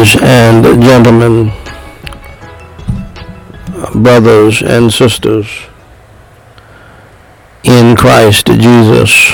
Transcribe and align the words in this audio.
Ladies 0.00 0.22
and 0.22 0.64
gentlemen, 0.82 1.52
brothers 4.02 4.62
and 4.62 4.90
sisters, 4.90 5.46
in 7.64 7.96
Christ 7.96 8.46
Jesus, 8.46 9.32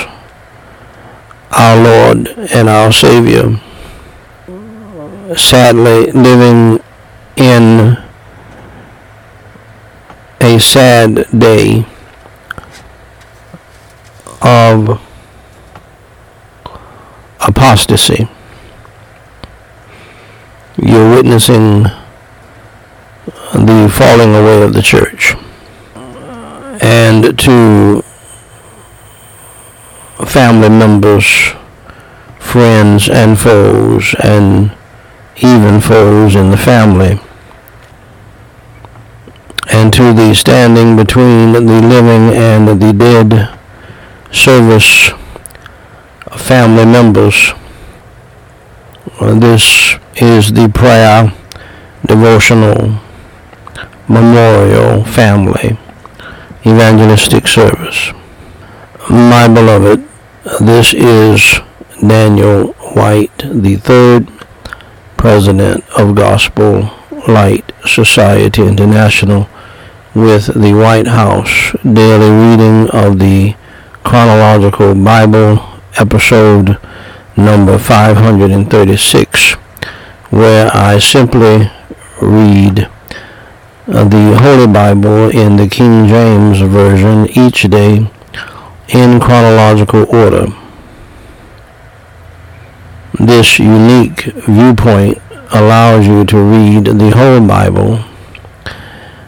our 1.51 1.81
Lord 1.81 2.27
and 2.53 2.67
our 2.67 2.91
Savior, 2.91 3.61
sadly 5.37 6.11
living 6.11 6.83
in 7.37 7.97
a 10.41 10.59
sad 10.59 11.27
day 11.39 11.85
of 14.41 15.01
apostasy. 17.39 18.27
You're 20.77 21.15
witnessing 21.15 21.83
the 23.53 23.91
falling 23.91 24.35
away 24.35 24.61
of 24.61 24.73
the 24.73 24.81
church. 24.81 25.35
And 26.79 27.37
to 27.39 28.03
family 30.25 30.69
members, 30.69 31.25
friends 32.39 33.09
and 33.09 33.39
foes, 33.39 34.15
and 34.23 34.71
even 35.37 35.81
foes 35.81 36.35
in 36.35 36.51
the 36.51 36.57
family, 36.57 37.19
and 39.71 39.91
to 39.93 40.13
the 40.13 40.33
standing 40.35 40.95
between 40.95 41.53
the 41.53 41.61
living 41.61 42.35
and 42.35 42.67
the 42.67 42.93
dead 42.93 43.57
service 44.31 45.09
family 46.37 46.85
members. 46.85 47.53
Uh, 49.19 49.33
this 49.39 49.97
is 50.21 50.51
the 50.53 50.67
prayer 50.69 51.31
devotional 52.05 52.99
memorial 54.07 55.03
family 55.03 55.77
evangelistic 56.65 57.47
service. 57.47 58.11
My 59.09 59.47
beloved, 59.47 60.05
this 60.59 60.93
is 60.93 61.59
Daniel 62.05 62.73
Whyte, 62.95 63.37
the 63.37 63.75
third 63.75 64.27
president 65.17 65.83
of 65.97 66.15
Gospel 66.15 66.89
Light 67.27 67.71
Society 67.85 68.63
International, 68.63 69.47
with 70.13 70.47
the 70.47 70.73
Whyte 70.73 71.07
House 71.07 71.73
daily 71.83 72.29
reading 72.29 72.89
of 72.89 73.19
the 73.19 73.55
chronological 74.03 74.95
Bible 74.95 75.63
episode 75.97 76.77
number 77.37 77.77
536, 77.77 79.55
where 80.29 80.69
I 80.73 80.99
simply 80.99 81.71
read 82.21 82.89
uh, 83.87 84.03
the 84.03 84.37
Holy 84.41 84.67
Bible 84.67 85.29
in 85.29 85.55
the 85.55 85.67
King 85.67 86.07
James 86.07 86.59
Version 86.59 87.27
each 87.37 87.63
day 87.63 88.09
in 88.89 89.19
chronological 89.19 90.05
order. 90.13 90.47
This 93.19 93.59
unique 93.59 94.23
viewpoint 94.47 95.19
allows 95.51 96.05
you 96.05 96.25
to 96.25 96.37
read 96.37 96.85
the 96.85 97.11
whole 97.11 97.45
Bible 97.47 98.03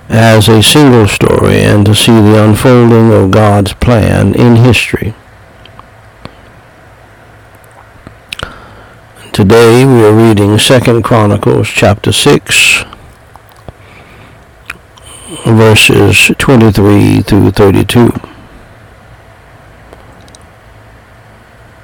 as 0.10 0.50
a 0.50 0.62
single 0.62 1.08
story 1.08 1.62
and 1.62 1.86
to 1.86 1.96
see 1.96 2.12
the 2.12 2.44
unfolding 2.44 3.14
of 3.14 3.32
God's 3.32 3.74
plan 3.74 4.34
in 4.36 4.58
history. 4.58 5.14
Today 9.40 9.86
we 9.86 10.04
are 10.04 10.12
reading 10.12 10.58
2 10.58 11.02
Chronicles 11.02 11.70
chapter 11.70 12.12
6 12.12 12.84
verses 15.46 16.30
23 16.38 17.22
through 17.22 17.52
32. 17.52 18.12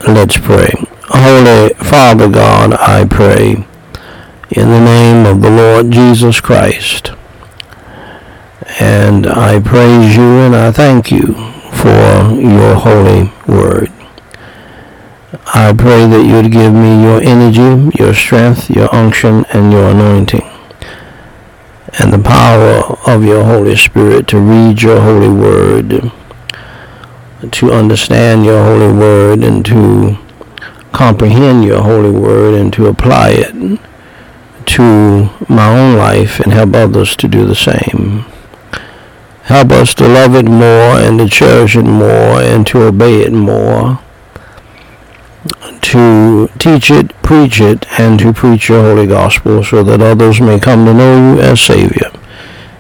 Let's 0.06 0.38
pray. 0.38 0.70
Holy 1.04 1.74
Father 1.76 2.28
God, 2.28 2.74
I 2.74 3.06
pray 3.10 3.52
in 4.52 4.70
the 4.70 4.82
name 4.82 5.26
of 5.26 5.42
the 5.42 5.50
Lord 5.50 5.92
Jesus 5.92 6.42
Christ. 6.42 7.14
And 8.82 9.26
I 9.28 9.62
praise 9.62 10.18
you 10.18 10.40
and 10.40 10.54
I 10.54 10.74
thank 10.74 11.10
you 11.10 11.34
for 11.72 12.34
your 12.38 12.76
holy 12.76 13.32
word. 13.48 13.95
I 15.54 15.74
pray 15.78 16.08
that 16.08 16.26
you 16.26 16.34
would 16.36 16.52
give 16.52 16.74
me 16.74 17.04
your 17.04 17.22
energy, 17.22 17.96
your 17.98 18.14
strength, 18.14 18.70
your 18.70 18.94
unction, 18.94 19.46
and 19.54 19.72
your 19.72 19.90
anointing 19.92 20.52
and 22.00 22.12
the 22.12 22.20
power 22.20 22.98
of 23.08 23.24
your 23.24 23.44
Holy 23.44 23.76
Spirit 23.76 24.28
to 24.28 24.40
read 24.40 24.82
your 24.82 25.00
holy 25.00 25.30
word, 25.30 26.12
to 27.52 27.72
understand 27.72 28.46
your 28.46 28.64
holy 28.64 28.92
word, 28.92 29.44
and 29.44 29.66
to 29.66 30.18
comprehend 30.92 31.64
your 31.64 31.82
holy 31.82 32.12
word, 32.12 32.54
and 32.54 32.74
to 32.74 32.88
apply 32.88 33.30
it 33.30 33.80
to 34.66 35.30
my 35.48 35.70
own 35.70 35.96
life 35.96 36.40
and 36.40 36.52
help 36.52 36.74
others 36.74 37.16
to 37.16 37.28
do 37.28 37.46
the 37.46 37.56
same. 37.56 38.26
Help 39.44 39.72
us 39.72 39.94
to 39.94 40.08
love 40.08 40.36
it 40.36 40.46
more 40.46 40.98
and 41.00 41.20
to 41.20 41.30
cherish 41.30 41.76
it 41.76 41.84
more 41.84 42.42
and 42.42 42.66
to 42.66 42.82
obey 42.82 43.22
it 43.22 43.32
more 43.32 44.00
to 45.82 46.50
teach 46.58 46.90
it, 46.90 47.10
preach 47.22 47.62
it, 47.62 47.86
and 48.00 48.20
to 48.20 48.34
preach 48.34 48.70
your 48.70 48.82
holy 48.82 49.08
gospel 49.08 49.64
so 49.64 49.84
that 49.84 50.02
others 50.02 50.42
may 50.42 50.60
come 50.60 50.86
to 50.86 50.94
know 50.94 51.36
you 51.36 51.42
as 51.42 51.62
Savior. 51.62 52.12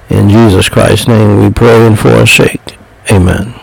In 0.10 0.30
Jesus 0.30 0.70
Christ's 0.70 1.08
name 1.08 1.40
we 1.40 1.50
pray 1.50 1.86
and 1.88 1.98
for 1.98 2.10
our 2.10 2.28
sake. 2.28 2.78
Amen. 3.12 3.54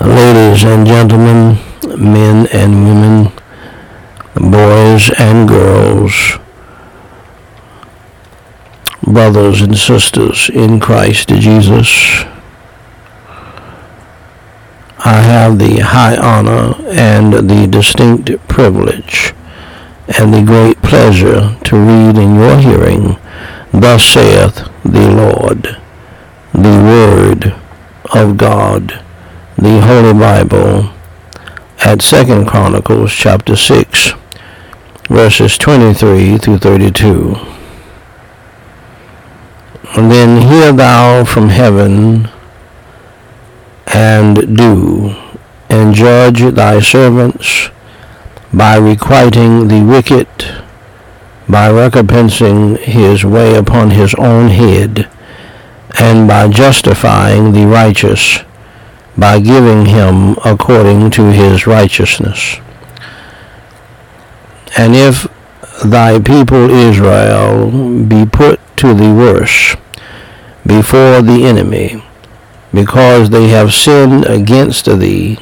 Ladies 0.00 0.64
and 0.64 0.86
gentlemen, 0.86 1.58
men 1.96 2.46
and 2.52 2.84
women, 2.84 3.32
boys 4.50 5.10
and 5.18 5.48
girls, 5.48 6.38
brothers 9.02 9.60
and 9.60 9.76
sisters 9.76 10.50
in 10.50 10.80
Christ 10.80 11.28
Jesus, 11.28 12.24
I 15.04 15.20
have 15.20 15.58
the 15.58 15.80
high 15.80 16.16
honor 16.16 16.76
and 16.88 17.32
the 17.32 17.66
distinct 17.66 18.30
privilege 18.46 19.34
and 20.16 20.32
the 20.32 20.44
great 20.44 20.80
pleasure 20.80 21.56
to 21.64 21.76
read 21.76 22.16
in 22.16 22.36
your 22.36 22.56
hearing, 22.58 23.16
Thus 23.72 24.04
saith 24.04 24.68
the 24.84 25.10
Lord, 25.10 25.76
the 26.52 26.78
Word 26.84 27.54
of 28.14 28.36
God, 28.36 29.02
the 29.56 29.80
Holy 29.80 30.12
Bible, 30.12 30.92
at 31.84 32.00
Second 32.00 32.46
Chronicles 32.46 33.12
chapter 33.12 33.56
6, 33.56 34.12
verses 35.08 35.58
23 35.58 36.38
through 36.38 36.58
32. 36.58 37.34
And 39.96 40.12
then 40.12 40.42
hear 40.42 40.72
thou 40.72 41.24
from 41.24 41.48
heaven 41.48 42.28
and 43.92 44.56
do, 44.56 45.14
and 45.68 45.94
judge 45.94 46.40
thy 46.54 46.80
servants 46.80 47.70
by 48.52 48.76
requiting 48.76 49.68
the 49.68 49.82
wicked, 49.82 50.28
by 51.48 51.68
recompensing 51.68 52.78
his 52.78 53.24
way 53.24 53.56
upon 53.56 53.90
his 53.90 54.14
own 54.14 54.48
head, 54.48 55.08
and 55.98 56.26
by 56.26 56.48
justifying 56.48 57.52
the 57.52 57.66
righteous, 57.66 58.38
by 59.16 59.38
giving 59.38 59.86
him 59.86 60.36
according 60.44 61.10
to 61.10 61.30
his 61.30 61.66
righteousness. 61.66 62.56
And 64.76 64.94
if 64.94 65.26
thy 65.84 66.18
people 66.18 66.70
Israel 66.70 67.70
be 68.04 68.24
put 68.24 68.58
to 68.78 68.94
the 68.94 69.12
worse 69.12 69.76
before 70.66 71.20
the 71.20 71.44
enemy, 71.44 72.02
because 72.72 73.30
they 73.30 73.48
have 73.48 73.74
sinned 73.74 74.24
against 74.24 74.86
thee, 74.86 75.38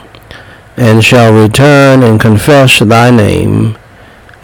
and 0.77 1.05
shall 1.05 1.33
return 1.33 2.03
and 2.03 2.21
confess 2.21 2.79
thy 2.81 3.11
name, 3.11 3.77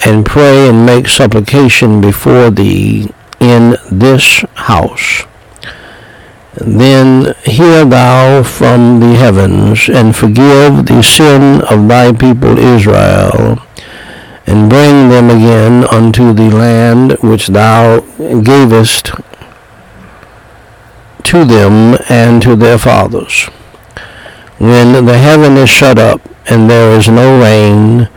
and 0.04 0.26
pray 0.26 0.68
and 0.68 0.86
make 0.86 1.08
supplication 1.08 2.00
before 2.00 2.50
thee 2.50 3.10
in 3.40 3.76
this 3.90 4.44
house. 4.54 5.24
Then 6.54 7.34
hear 7.44 7.84
thou 7.84 8.42
from 8.42 9.00
the 9.00 9.14
heavens, 9.16 9.88
and 9.88 10.16
forgive 10.16 10.86
the 10.86 11.02
sin 11.02 11.60
of 11.62 11.88
thy 11.88 12.12
people 12.12 12.56
Israel, 12.58 13.58
and 14.46 14.70
bring 14.70 15.08
them 15.08 15.28
again 15.28 15.84
unto 15.84 16.32
the 16.32 16.50
land 16.50 17.16
which 17.20 17.48
thou 17.48 18.00
gavest 18.18 19.12
to 21.26 21.44
them 21.44 21.98
and 22.08 22.42
to 22.42 22.56
their 22.56 22.78
fathers. 22.78 23.44
When 24.58 25.04
the 25.04 25.18
heaven 25.18 25.56
is 25.56 25.68
shut 25.68 25.98
up 25.98 26.20
and 26.48 26.70
there 26.70 26.96
is 26.96 27.08
no 27.08 27.40
rain, 27.40 28.08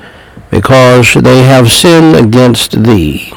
because 0.50 1.14
they 1.14 1.44
have 1.44 1.72
sinned 1.72 2.16
against 2.16 2.84
thee. 2.84 3.34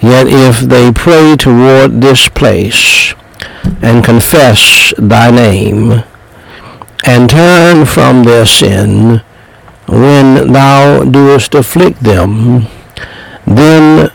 Yet 0.00 0.26
if 0.28 0.60
they 0.60 0.92
pray 0.92 1.36
toward 1.36 2.00
this 2.00 2.28
place, 2.28 3.14
and 3.82 4.04
confess 4.04 4.92
thy 4.98 5.30
name, 5.30 6.04
and 7.04 7.30
turn 7.30 7.86
from 7.86 8.24
their 8.24 8.46
sin, 8.46 9.22
when 9.86 10.52
thou 10.52 11.04
doest 11.04 11.54
afflict 11.54 12.00
them, 12.00 12.66
then 13.46 14.10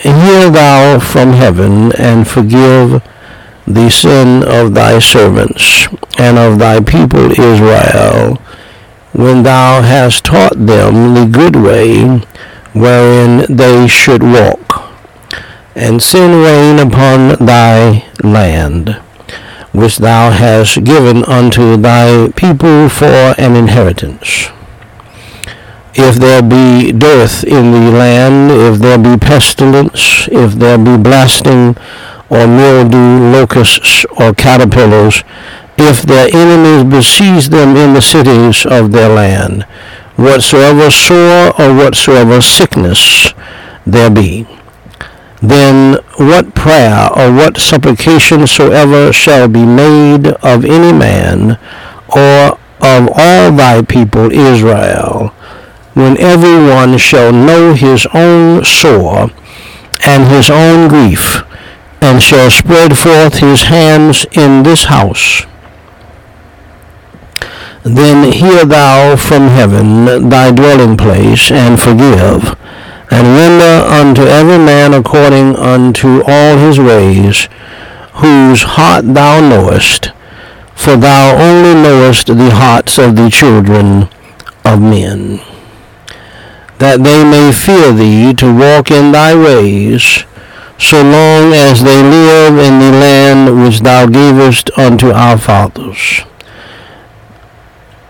hear 0.00 0.50
thou 0.50 0.98
from 0.98 1.32
heaven, 1.32 1.92
and 1.92 2.26
forgive 2.26 3.02
the 3.68 3.90
sin 3.90 4.42
of 4.42 4.72
thy 4.72 4.98
servants 4.98 5.86
and 6.18 6.38
of 6.38 6.58
thy 6.58 6.80
people 6.80 7.30
Israel, 7.32 8.36
when 9.12 9.42
thou 9.42 9.82
hast 9.82 10.24
taught 10.24 10.54
them 10.54 11.12
the 11.14 11.28
good 11.30 11.54
way 11.54 12.18
wherein 12.72 13.44
they 13.54 13.86
should 13.86 14.22
walk, 14.22 14.90
and 15.74 16.02
sin 16.02 16.42
reign 16.42 16.78
upon 16.78 17.44
thy 17.44 18.06
land, 18.22 18.90
which 19.72 19.98
thou 19.98 20.30
hast 20.30 20.82
given 20.84 21.22
unto 21.24 21.76
thy 21.76 22.30
people 22.36 22.88
for 22.88 23.34
an 23.36 23.54
inheritance. 23.54 24.48
If 25.94 26.14
there 26.14 26.42
be 26.42 26.92
dearth 26.92 27.44
in 27.44 27.72
the 27.72 27.90
land, 27.90 28.50
if 28.50 28.78
there 28.78 28.98
be 28.98 29.18
pestilence, 29.18 30.28
if 30.30 30.52
there 30.52 30.78
be 30.78 30.96
blasting, 30.96 31.76
or 32.30 32.46
mildew, 32.46 33.32
locusts, 33.32 34.04
or 34.18 34.34
caterpillars, 34.34 35.22
if 35.78 36.02
their 36.02 36.28
enemies 36.32 36.84
besiege 36.92 37.48
them 37.48 37.76
in 37.76 37.94
the 37.94 38.02
cities 38.02 38.66
of 38.66 38.92
their 38.92 39.08
land, 39.08 39.62
whatsoever 40.16 40.90
sore 40.90 41.52
or 41.60 41.74
whatsoever 41.74 42.40
sickness 42.40 43.32
there 43.86 44.10
be. 44.10 44.46
Then 45.40 45.98
what 46.16 46.54
prayer 46.54 47.08
or 47.16 47.32
what 47.32 47.58
supplication 47.58 48.46
soever 48.46 49.12
shall 49.12 49.48
be 49.48 49.64
made 49.64 50.26
of 50.42 50.64
any 50.64 50.92
man 50.92 51.58
or 52.08 52.58
of 52.80 53.08
all 53.14 53.52
thy 53.52 53.82
people 53.82 54.32
Israel, 54.32 55.28
when 55.94 56.18
every 56.18 56.68
one 56.68 56.98
shall 56.98 57.32
know 57.32 57.74
his 57.74 58.06
own 58.12 58.64
sore 58.64 59.30
and 60.06 60.28
his 60.28 60.50
own 60.50 60.88
grief, 60.88 61.42
and 62.00 62.22
shall 62.22 62.50
spread 62.50 62.96
forth 62.96 63.38
his 63.38 63.62
hands 63.62 64.26
in 64.32 64.62
this 64.62 64.84
house. 64.84 65.42
Then 67.82 68.32
hear 68.32 68.64
thou 68.64 69.16
from 69.16 69.48
heaven 69.48 70.28
thy 70.28 70.50
dwelling 70.50 70.96
place, 70.96 71.50
and 71.50 71.80
forgive, 71.80 72.56
and 73.10 73.26
render 73.26 73.86
unto 73.88 74.22
every 74.22 74.58
man 74.58 74.92
according 74.92 75.56
unto 75.56 76.22
all 76.26 76.58
his 76.58 76.78
ways, 76.78 77.48
whose 78.14 78.62
heart 78.62 79.14
thou 79.14 79.40
knowest, 79.40 80.10
for 80.74 80.96
thou 80.96 81.36
only 81.36 81.74
knowest 81.80 82.26
the 82.26 82.50
hearts 82.50 82.98
of 82.98 83.16
the 83.16 83.30
children 83.30 84.08
of 84.64 84.80
men, 84.80 85.40
that 86.78 87.02
they 87.02 87.24
may 87.24 87.52
fear 87.52 87.92
thee 87.92 88.34
to 88.34 88.54
walk 88.54 88.90
in 88.90 89.12
thy 89.12 89.34
ways, 89.34 90.24
so 90.78 91.02
long 91.02 91.52
as 91.52 91.82
they 91.82 92.02
live 92.02 92.56
in 92.56 92.78
the 92.78 92.96
land 92.98 93.62
which 93.62 93.80
thou 93.80 94.06
gavest 94.06 94.70
unto 94.78 95.10
our 95.10 95.36
fathers. 95.36 96.22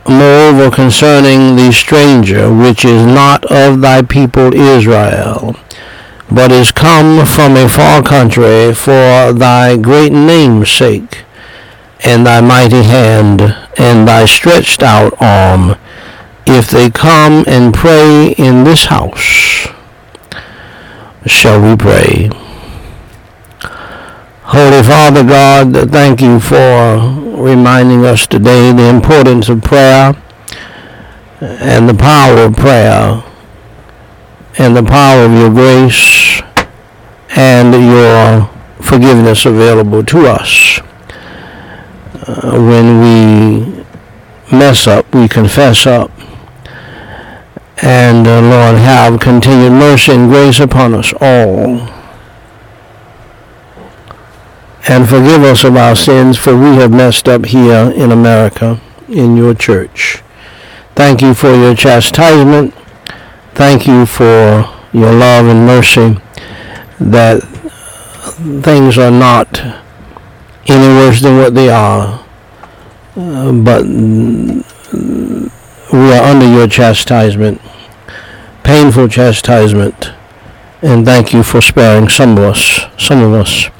Moreover, 0.06 0.70
concerning 0.70 1.56
the 1.56 1.72
stranger 1.72 2.52
which 2.52 2.84
is 2.84 3.04
not 3.04 3.44
of 3.46 3.80
thy 3.80 4.02
people 4.02 4.54
Israel, 4.54 5.56
but 6.30 6.52
is 6.52 6.70
come 6.70 7.26
from 7.26 7.56
a 7.56 7.68
far 7.68 8.02
country 8.02 8.74
for 8.74 9.32
thy 9.32 9.76
great 9.76 10.12
name's 10.12 10.70
sake, 10.70 11.24
and 12.04 12.26
thy 12.26 12.40
mighty 12.40 12.82
hand, 12.82 13.40
and 13.78 14.06
thy 14.06 14.26
stretched 14.26 14.82
out 14.82 15.14
arm, 15.20 15.76
if 16.46 16.70
they 16.70 16.90
come 16.90 17.44
and 17.46 17.74
pray 17.74 18.34
in 18.38 18.64
this 18.64 18.86
house, 18.86 19.68
shall 21.26 21.60
we 21.60 21.76
pray. 21.76 22.30
Holy 24.50 24.82
Father 24.82 25.24
God, 25.24 25.90
thank 25.90 26.22
you 26.22 26.40
for 26.40 26.56
reminding 27.36 28.06
us 28.06 28.26
today 28.26 28.72
the 28.72 28.88
importance 28.88 29.50
of 29.50 29.60
prayer 29.60 30.14
and 31.38 31.86
the 31.86 31.92
power 31.92 32.38
of 32.38 32.56
prayer 32.56 33.22
and 34.56 34.74
the 34.74 34.82
power 34.82 35.26
of 35.26 35.32
your 35.32 35.50
grace 35.50 36.40
and 37.36 37.74
your 37.74 38.46
forgiveness 38.80 39.44
available 39.44 40.02
to 40.02 40.26
us. 40.26 40.80
Uh, 42.26 42.58
when 42.58 43.02
we 43.02 43.84
mess 44.50 44.86
up, 44.86 45.14
we 45.14 45.28
confess 45.28 45.86
up. 45.86 46.10
And 47.82 48.26
uh, 48.26 48.40
Lord, 48.40 48.76
have 48.76 49.20
continued 49.20 49.72
mercy 49.72 50.12
and 50.12 50.30
grace 50.30 50.58
upon 50.58 50.94
us 50.94 51.12
all 51.20 51.97
and 54.86 55.08
forgive 55.08 55.42
us 55.42 55.64
of 55.64 55.76
our 55.76 55.96
sins, 55.96 56.38
for 56.38 56.56
we 56.56 56.76
have 56.76 56.92
messed 56.92 57.28
up 57.28 57.46
here 57.46 57.92
in 57.94 58.12
America, 58.12 58.80
in 59.08 59.36
your 59.36 59.54
church. 59.54 60.22
Thank 60.94 61.20
you 61.22 61.34
for 61.34 61.54
your 61.54 61.74
chastisement. 61.74 62.74
Thank 63.54 63.86
you 63.86 64.06
for 64.06 64.68
your 64.92 65.12
love 65.12 65.46
and 65.46 65.66
mercy 65.66 66.20
that 67.00 67.42
things 68.62 68.98
are 68.98 69.10
not 69.10 69.60
any 70.66 70.88
worse 70.96 71.20
than 71.20 71.36
what 71.38 71.54
they 71.54 71.68
are, 71.68 72.24
but 73.14 73.84
we 75.92 76.12
are 76.12 76.22
under 76.24 76.46
your 76.48 76.68
chastisement, 76.68 77.60
painful 78.62 79.08
chastisement, 79.08 80.12
and 80.82 81.04
thank 81.04 81.32
you 81.32 81.42
for 81.42 81.60
sparing 81.60 82.08
some 82.08 82.38
of 82.38 82.44
us, 82.44 82.86
some 82.96 83.22
of 83.22 83.32
us 83.32 83.70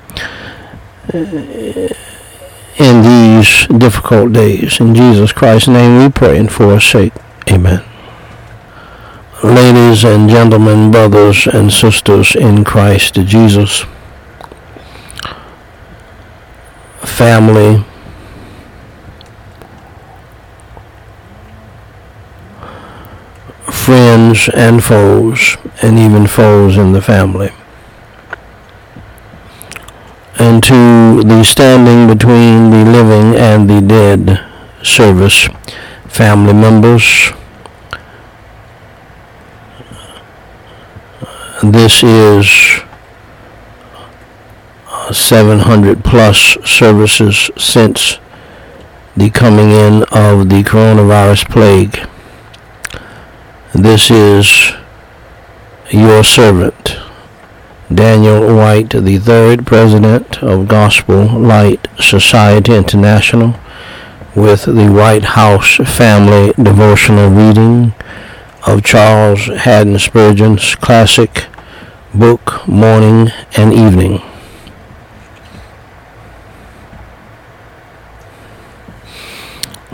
in 1.14 3.02
these 3.02 3.66
difficult 3.66 4.32
days. 4.32 4.80
In 4.80 4.94
Jesus 4.94 5.32
Christ's 5.32 5.68
name 5.68 6.02
we 6.02 6.10
pray 6.10 6.38
and 6.38 6.50
for 6.50 6.74
his 6.74 6.84
sake. 6.84 7.12
Amen. 7.50 7.82
Ladies 9.42 10.04
and 10.04 10.28
gentlemen, 10.28 10.90
brothers 10.90 11.46
and 11.46 11.72
sisters 11.72 12.34
in 12.34 12.64
Christ 12.64 13.14
Jesus, 13.14 13.84
family, 17.00 17.84
friends 23.70 24.48
and 24.54 24.84
foes, 24.84 25.56
and 25.80 25.98
even 25.98 26.26
foes 26.26 26.76
in 26.76 26.92
the 26.92 27.00
family 27.00 27.52
and 30.38 30.62
to 30.62 31.22
the 31.24 31.42
standing 31.42 32.06
between 32.06 32.70
the 32.70 32.84
living 32.90 33.34
and 33.36 33.68
the 33.68 33.80
dead 33.80 34.44
service 34.82 35.48
family 36.06 36.52
members. 36.52 37.32
This 41.62 42.04
is 42.04 42.80
700 45.10 46.04
plus 46.04 46.56
services 46.64 47.50
since 47.56 48.18
the 49.16 49.30
coming 49.30 49.70
in 49.70 50.04
of 50.12 50.48
the 50.48 50.62
coronavirus 50.62 51.48
plague. 51.50 52.08
This 53.74 54.10
is 54.10 54.72
your 55.90 56.22
servant. 56.22 56.96
Daniel 57.92 58.54
Whyte 58.54 58.90
the 58.90 59.16
third 59.16 59.66
President 59.66 60.42
of 60.42 60.68
Gospel 60.68 61.24
Light 61.24 61.88
Society 61.98 62.74
International, 62.74 63.54
with 64.36 64.66
the 64.66 64.92
Whyte 64.92 65.24
House 65.24 65.76
Family 65.76 66.52
Devotional 66.62 67.30
Reading 67.30 67.94
of 68.66 68.84
Charles 68.84 69.46
Haddon 69.46 69.98
Spurgeon's 69.98 70.74
classic 70.74 71.46
book, 72.12 72.68
Morning 72.68 73.30
and 73.56 73.72
Evening. 73.72 74.20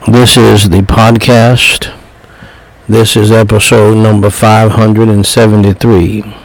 This 0.08 0.36
is 0.36 0.68
the 0.68 0.80
podcast. 0.80 1.96
This 2.88 3.16
is 3.16 3.30
episode 3.30 3.94
number 3.94 4.30
573. 4.30 6.43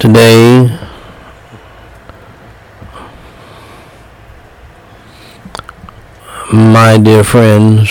Today, 0.00 0.64
my 6.50 6.96
dear 6.96 7.22
friends, 7.22 7.90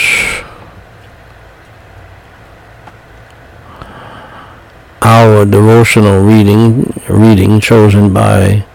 our 5.03 5.45
devotional 5.45 6.23
reading 6.25 6.91
reading 7.07 7.59
chosen 7.59 8.11
by 8.11 8.65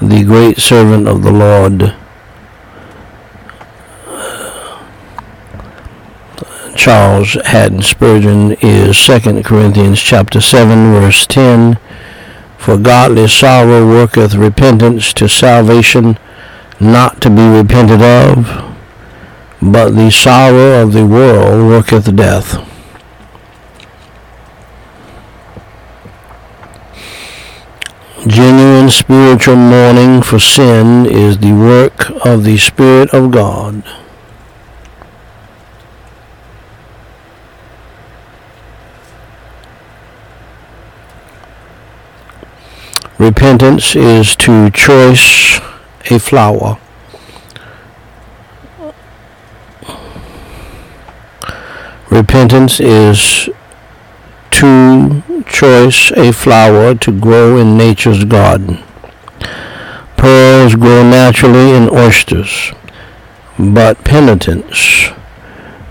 the 0.00 0.24
great 0.24 0.56
servant 0.56 1.06
of 1.06 1.22
the 1.22 1.30
Lord 1.30 1.94
Charles 6.76 7.34
Haddon 7.46 7.80
Spurgeon 7.82 8.52
is 8.60 9.04
2 9.04 9.42
Corinthians 9.42 10.00
chapter 10.00 10.40
7 10.40 10.92
verse 10.92 11.26
10 11.26 11.78
For 12.58 12.76
godly 12.76 13.26
sorrow 13.28 13.86
worketh 13.86 14.34
repentance 14.34 15.12
to 15.14 15.28
salvation 15.28 16.18
not 16.78 17.20
to 17.22 17.30
be 17.30 17.48
repented 17.48 18.02
of 18.02 18.76
but 19.62 19.90
the 19.90 20.10
sorrow 20.10 20.82
of 20.82 20.92
the 20.92 21.06
world 21.06 21.66
worketh 21.66 22.14
death 22.14 22.62
Genuine 28.26 28.90
spiritual 28.90 29.56
mourning 29.56 30.20
for 30.20 30.38
sin 30.38 31.06
is 31.06 31.38
the 31.38 31.52
work 31.52 32.10
of 32.26 32.42
the 32.42 32.58
Spirit 32.58 33.14
of 33.14 33.30
God. 33.30 33.84
Repentance 43.18 43.96
is 43.96 44.36
to 44.36 44.70
choice 44.70 45.58
a 46.10 46.18
flower. 46.18 46.78
Repentance 52.10 52.78
is 52.78 53.48
to 54.50 55.22
choice 55.46 56.10
a 56.12 56.30
flower 56.30 56.94
to 56.94 57.18
grow 57.18 57.56
in 57.56 57.78
nature's 57.78 58.24
garden. 58.24 58.84
Pearls 60.18 60.74
grow 60.74 61.02
naturally 61.02 61.70
in 61.70 61.88
oysters, 61.88 62.72
but 63.58 64.04
penitence 64.04 65.08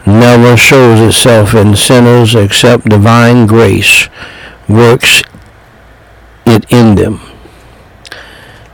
never 0.06 0.56
shows 0.56 1.00
itself 1.00 1.56
in 1.56 1.76
sinners 1.76 2.36
except 2.36 2.88
divine 2.88 3.48
grace 3.48 4.10
works 4.68 5.24
it 6.46 6.72
in 6.72 6.96
them. 6.96 7.20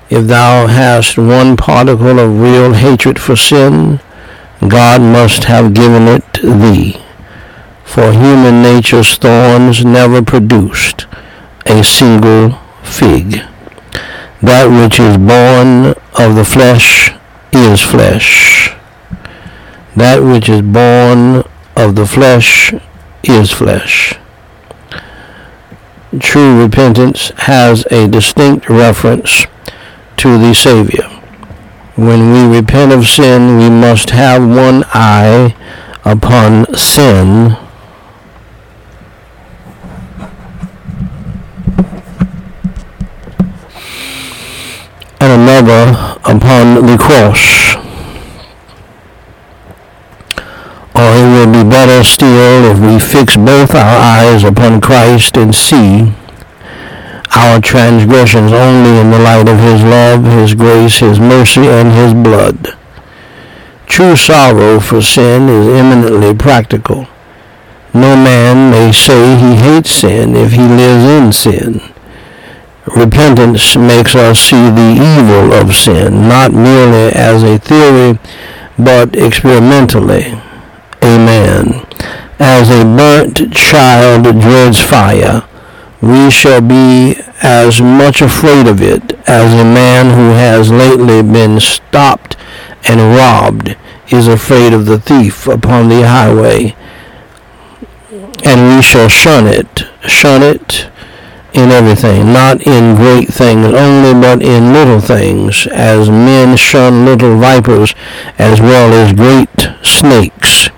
If 0.09 0.27
thou 0.27 0.67
hast 0.67 1.17
one 1.17 1.55
particle 1.55 2.19
of 2.19 2.39
real 2.39 2.73
hatred 2.73 3.19
for 3.19 3.35
sin, 3.35 4.01
God 4.67 5.01
must 5.01 5.45
have 5.45 5.73
given 5.73 6.07
it 6.07 6.33
thee. 6.33 7.01
For 7.85 8.11
human 8.11 8.61
nature's 8.61 9.15
thorns 9.15 9.85
never 9.85 10.21
produced 10.21 11.07
a 11.65 11.83
single 11.83 12.59
fig. 12.83 13.41
That 14.41 14.67
which 14.67 14.99
is 14.99 15.17
born 15.17 15.95
of 16.17 16.35
the 16.35 16.45
flesh 16.45 17.13
is 17.53 17.81
flesh. 17.81 18.75
That 19.95 20.23
which 20.23 20.49
is 20.49 20.61
born 20.61 21.43
of 21.75 21.95
the 21.95 22.05
flesh 22.05 22.73
is 23.23 23.51
flesh 23.51 24.17
true 26.19 26.61
repentance 26.61 27.31
has 27.37 27.85
a 27.91 28.07
distinct 28.07 28.69
reference 28.69 29.45
to 30.17 30.37
the 30.37 30.53
Savior. 30.53 31.07
When 31.95 32.31
we 32.31 32.57
repent 32.57 32.91
of 32.91 33.07
sin, 33.07 33.57
we 33.57 33.69
must 33.69 34.09
have 34.09 34.41
one 34.41 34.83
eye 34.93 35.55
upon 36.03 36.73
sin 36.75 37.55
and 45.19 45.41
another 45.41 46.17
upon 46.25 46.85
the 46.87 46.97
cross. 46.97 47.75
Or 50.95 51.15
will 51.81 51.87
better 51.87 52.03
still 52.03 52.71
if 52.71 52.79
we 52.79 52.99
fix 52.99 53.35
both 53.35 53.73
our 53.73 53.97
eyes 53.97 54.43
upon 54.43 54.81
Christ 54.81 55.37
and 55.37 55.53
see 55.53 56.13
our 57.35 57.59
transgressions 57.59 58.51
only 58.51 58.99
in 58.99 59.09
the 59.09 59.19
light 59.19 59.47
of 59.47 59.57
his 59.57 59.83
love, 59.83 60.25
his 60.25 60.53
grace, 60.53 60.99
his 60.99 61.19
mercy, 61.19 61.67
and 61.67 61.91
his 61.91 62.13
blood. 62.13 62.77
True 63.87 64.15
sorrow 64.15 64.79
for 64.79 65.01
sin 65.01 65.49
is 65.49 65.67
eminently 65.67 66.35
practical. 66.35 67.07
No 67.93 68.15
man 68.15 68.71
may 68.71 68.91
say 68.91 69.37
he 69.37 69.55
hates 69.55 69.91
sin 69.91 70.35
if 70.35 70.51
he 70.51 70.61
lives 70.61 71.05
in 71.05 71.31
sin. 71.31 71.81
Repentance 72.95 73.75
makes 73.75 74.15
us 74.15 74.39
see 74.39 74.69
the 74.69 75.17
evil 75.17 75.53
of 75.53 75.75
sin, 75.75 76.27
not 76.27 76.53
merely 76.53 77.13
as 77.15 77.43
a 77.43 77.57
theory, 77.57 78.19
but 78.77 79.15
experimentally. 79.15 80.41
Amen. 81.11 81.85
As 82.39 82.69
a 82.69 82.85
burnt 82.85 83.53
child 83.53 84.23
dreads 84.23 84.79
fire, 84.79 85.45
we 86.01 86.31
shall 86.31 86.61
be 86.61 87.15
as 87.41 87.81
much 87.81 88.21
afraid 88.21 88.65
of 88.65 88.81
it 88.81 89.19
as 89.27 89.51
a 89.53 89.65
man 89.65 90.15
who 90.15 90.29
has 90.31 90.71
lately 90.71 91.21
been 91.21 91.59
stopped 91.59 92.37
and 92.87 93.15
robbed 93.17 93.75
is 94.07 94.27
afraid 94.27 94.71
of 94.71 94.85
the 94.85 94.99
thief 94.99 95.47
upon 95.47 95.89
the 95.89 96.07
highway. 96.07 96.75
And 98.43 98.75
we 98.75 98.81
shall 98.81 99.09
shun 99.09 99.47
it, 99.47 99.83
shun 100.07 100.41
it 100.41 100.89
in 101.53 101.71
everything, 101.71 102.31
not 102.31 102.65
in 102.65 102.95
great 102.95 103.27
things 103.27 103.65
only, 103.65 104.13
but 104.13 104.41
in 104.41 104.71
little 104.71 105.01
things, 105.01 105.67
as 105.67 106.09
men 106.09 106.55
shun 106.55 107.05
little 107.05 107.37
vipers 107.37 107.93
as 108.37 108.61
well 108.61 108.93
as 108.93 109.11
great 109.13 109.69
snakes. 109.83 110.69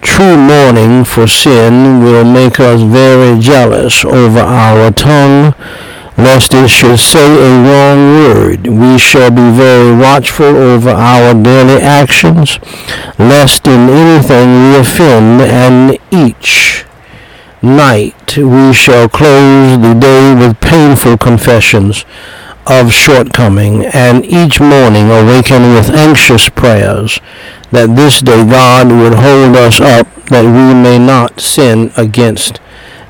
True 0.00 0.36
mourning 0.36 1.04
for 1.04 1.26
sin 1.26 2.02
will 2.02 2.24
make 2.24 2.60
us 2.60 2.82
very 2.82 3.38
jealous 3.40 4.04
over 4.04 4.40
our 4.40 4.90
tongue, 4.90 5.54
lest 6.16 6.54
it 6.54 6.68
should 6.68 6.98
say 6.98 7.24
a 7.24 7.62
wrong 7.62 8.14
word. 8.14 8.66
We 8.66 8.98
shall 8.98 9.30
be 9.30 9.50
very 9.50 9.94
watchful 9.96 10.56
over 10.56 10.90
our 10.90 11.34
daily 11.34 11.80
actions, 11.82 12.58
lest 13.18 13.66
in 13.66 13.88
anything 13.88 14.72
we 14.72 14.78
offend, 14.78 15.40
and 15.42 15.98
each 16.10 16.84
night 17.62 18.36
we 18.36 18.72
shall 18.72 19.08
close 19.08 19.80
the 19.80 19.94
day 19.94 20.34
with 20.34 20.60
painful 20.60 21.18
confessions 21.18 22.04
of 22.68 22.92
shortcoming, 22.92 23.86
and 23.86 24.24
each 24.24 24.60
morning 24.60 25.10
awaken 25.10 25.74
with 25.74 25.90
anxious 25.90 26.48
prayers 26.48 27.20
that 27.70 27.96
this 27.96 28.20
day 28.20 28.44
God 28.44 28.88
would 28.88 29.14
hold 29.14 29.56
us 29.56 29.80
up 29.80 30.06
that 30.26 30.44
we 30.44 30.74
may 30.74 30.98
not 30.98 31.40
sin 31.40 31.90
against 31.96 32.58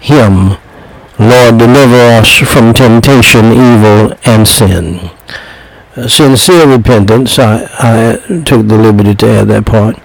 him. 0.00 0.56
Lord, 1.18 1.58
deliver 1.58 1.96
us 1.96 2.38
from 2.38 2.72
temptation, 2.72 3.46
evil, 3.46 4.12
and 4.24 4.46
sin. 4.46 5.10
Sincere 6.06 6.68
repentance, 6.68 7.38
I, 7.40 7.64
I 7.78 8.42
took 8.44 8.68
the 8.68 8.78
liberty 8.78 9.16
to 9.16 9.26
add 9.28 9.48
that 9.48 9.66
part. 9.66 9.96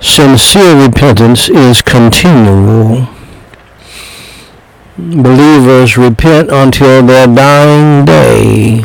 Sincere 0.00 0.86
repentance 0.86 1.50
is 1.50 1.82
continual. 1.82 3.08
Believers 4.98 5.96
repent 5.96 6.50
until 6.50 7.04
their 7.04 7.26
dying 7.26 8.04
day. 8.04 8.84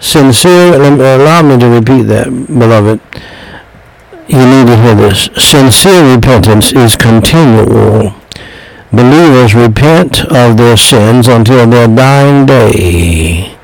Sincere, 0.00 0.74
allow 0.74 1.42
me 1.42 1.58
to 1.58 1.68
repeat 1.68 2.02
that, 2.02 2.26
beloved 2.46 3.00
you 4.28 4.36
need 4.36 4.66
to 4.66 4.76
hear 4.76 4.94
this. 4.94 5.30
Sincere 5.36 6.14
repentance 6.14 6.72
is 6.72 6.96
continual. 6.96 8.14
Believers 8.92 9.54
repent 9.54 10.24
of 10.26 10.56
their 10.56 10.76
sins 10.76 11.28
until 11.28 11.66
their 11.66 11.88
dying 11.88 12.44
day. 12.44 13.56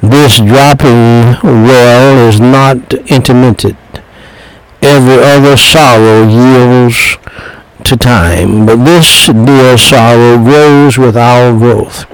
This 0.00 0.38
dropping 0.38 1.36
well 1.42 2.28
is 2.28 2.40
not 2.40 2.94
intermittent. 3.10 3.76
Every 4.80 5.22
other 5.22 5.56
sorrow 5.56 6.26
yields 6.26 7.18
to 7.88 7.96
time, 7.96 8.66
but 8.66 8.84
this 8.84 9.28
dear 9.28 9.78
sorrow 9.78 10.36
grows 10.36 10.98
with 10.98 11.16
our 11.16 11.56
growth. 11.56 12.04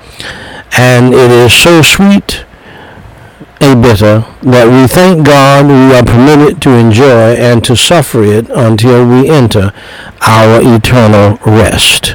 And 0.78 1.12
it 1.12 1.32
is 1.32 1.52
so 1.52 1.82
sweet 1.82 2.44
a 3.60 3.74
bitter 3.74 4.24
that 4.42 4.68
we 4.70 4.86
thank 4.86 5.26
God 5.26 5.66
we 5.66 5.96
are 5.96 6.04
permitted 6.04 6.62
to 6.62 6.70
enjoy 6.70 7.34
and 7.34 7.64
to 7.64 7.74
suffer 7.74 8.22
it 8.22 8.48
until 8.50 9.04
we 9.04 9.28
enter 9.28 9.72
our 10.20 10.60
eternal 10.62 11.38
rest. 11.44 12.14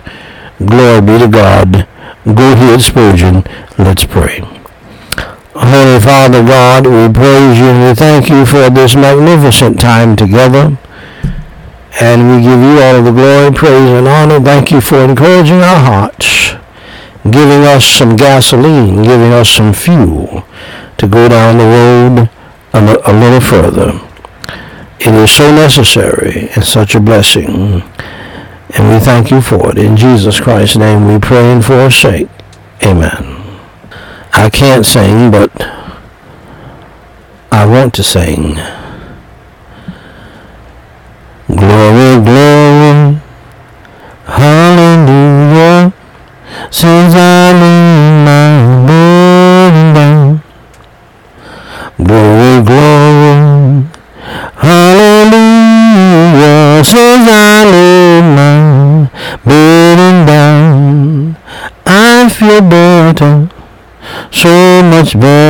Glory 0.65 1.01
be 1.01 1.19
to 1.19 1.27
God. 1.27 1.85
Go 2.25 2.53
ahead, 2.53 2.81
Spurgeon. 2.81 3.43
Let's 3.77 4.05
pray. 4.05 4.39
Holy 5.53 5.99
Father 5.99 6.43
God, 6.45 6.85
we 6.85 7.13
praise 7.13 7.57
you 7.57 7.65
and 7.65 7.89
we 7.89 7.93
thank 7.93 8.29
you 8.29 8.45
for 8.45 8.69
this 8.69 8.95
magnificent 8.95 9.81
time 9.81 10.15
together. 10.15 10.77
And 12.01 12.29
we 12.29 12.41
give 12.41 12.59
you 12.59 12.79
all 12.81 12.95
of 12.95 13.05
the 13.05 13.11
glory, 13.11 13.53
praise, 13.53 13.89
and 13.89 14.07
honor. 14.07 14.39
Thank 14.39 14.71
you 14.71 14.79
for 14.79 14.99
encouraging 14.99 15.57
our 15.57 15.79
hearts, 15.79 16.53
giving 17.23 17.65
us 17.65 17.85
some 17.85 18.15
gasoline, 18.15 19.03
giving 19.03 19.33
us 19.33 19.49
some 19.49 19.73
fuel 19.73 20.45
to 20.97 21.07
go 21.07 21.27
down 21.27 21.57
the 21.57 21.65
road 21.65 22.29
a, 22.73 23.11
a 23.11 23.13
little 23.13 23.41
further. 23.41 23.99
It 24.99 25.13
is 25.13 25.31
so 25.31 25.53
necessary 25.53 26.49
and 26.55 26.63
such 26.63 26.95
a 26.95 26.99
blessing. 26.99 27.83
And 28.75 28.93
we 28.93 28.99
thank 28.99 29.31
you 29.31 29.41
for 29.41 29.71
it. 29.71 29.77
In 29.77 29.97
Jesus 29.97 30.39
Christ's 30.39 30.77
name 30.77 31.07
we 31.07 31.19
pray 31.19 31.51
and 31.51 31.63
for 31.63 31.89
sake. 31.89 32.29
Amen. 32.83 33.59
I 34.33 34.49
can't 34.49 34.85
sing, 34.85 35.31
but 35.31 35.51
I 37.51 37.65
want 37.65 37.93
to 37.95 38.03
sing. 38.03 38.55
Glory, 41.69 42.17
glory, 42.25 43.21
hallelujah, 44.25 45.93
since 46.71 47.13
I 47.13 47.53
leave 47.61 48.25
my 48.25 48.87
burden 48.87 49.93
down. 49.93 50.41
Glory, 52.01 52.63
glory, 52.65 53.85
hallelujah, 54.65 55.91
since 56.83 57.29
I 57.29 57.63
leave 57.73 58.25
my 58.39 58.57
burden 59.45 60.25
down. 60.25 61.37
I 61.85 62.29
feel 62.29 62.61
better. 62.61 63.47
So 64.31 64.81
much 64.83 65.13
better 65.13 65.48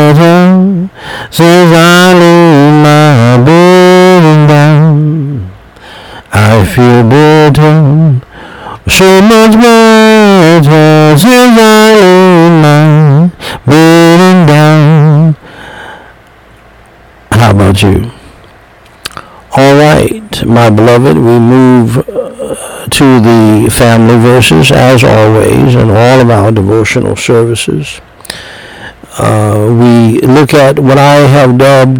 beloved, 20.72 21.18
we 21.18 21.40
move 21.40 21.98
uh, 21.98 22.88
to 22.88 23.20
the 23.20 23.70
family 23.72 24.18
verses 24.18 24.72
as 24.72 25.04
always 25.04 25.76
in 25.76 25.90
all 25.90 26.22
of 26.22 26.30
our 26.30 26.52
devotional 26.52 27.16
services 27.16 28.02
uh, 29.20 29.68
we 29.70 30.22
look 30.22 30.54
at 30.54 30.80
what 30.80 30.98
I 30.98 31.16
have 31.28 31.58
dubbed 31.58 32.00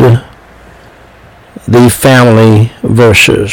the 1.68 1.90
family 1.90 2.72
verses. 2.82 3.52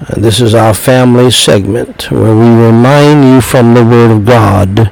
Uh, 0.00 0.14
this 0.16 0.40
is 0.40 0.54
our 0.54 0.74
family 0.74 1.30
segment 1.30 2.10
where 2.10 2.34
we 2.34 2.48
remind 2.48 3.24
you 3.24 3.40
from 3.40 3.74
the 3.74 3.84
Word 3.84 4.10
of 4.10 4.24
God 4.24 4.86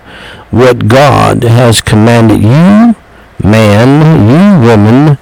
what 0.51 0.89
God 0.89 1.43
has 1.45 1.81
commanded 1.81 2.43
you, 2.43 2.95
man, 3.43 4.29
you 4.29 4.69
woman, 4.69 5.19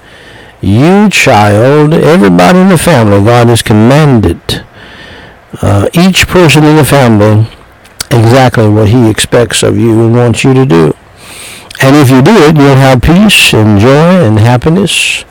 you 0.61 1.09
child, 1.09 1.93
everybody 1.93 2.59
in 2.59 2.69
the 2.69 2.77
family, 2.77 3.23
God 3.23 3.47
has 3.47 3.61
commanded 3.61 4.65
uh, 5.61 5.89
each 5.93 6.27
person 6.27 6.63
in 6.63 6.75
the 6.75 6.85
family 6.85 7.47
exactly 8.11 8.67
what 8.67 8.89
He 8.89 9.09
expects 9.09 9.63
of 9.63 9.77
you 9.77 10.03
and 10.03 10.15
wants 10.15 10.43
you 10.43 10.53
to 10.53 10.65
do. 10.65 10.93
And 11.81 11.95
if 11.95 12.09
you 12.09 12.21
do 12.21 12.35
it, 12.35 12.57
you'll 12.57 12.75
have 12.75 13.01
peace 13.01 13.53
and 13.53 13.79
joy 13.79 14.25
and 14.25 14.37
happiness 14.37 15.23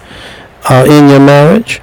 uh, 0.71 0.85
in 0.89 1.09
your 1.09 1.21
marriage. 1.21 1.81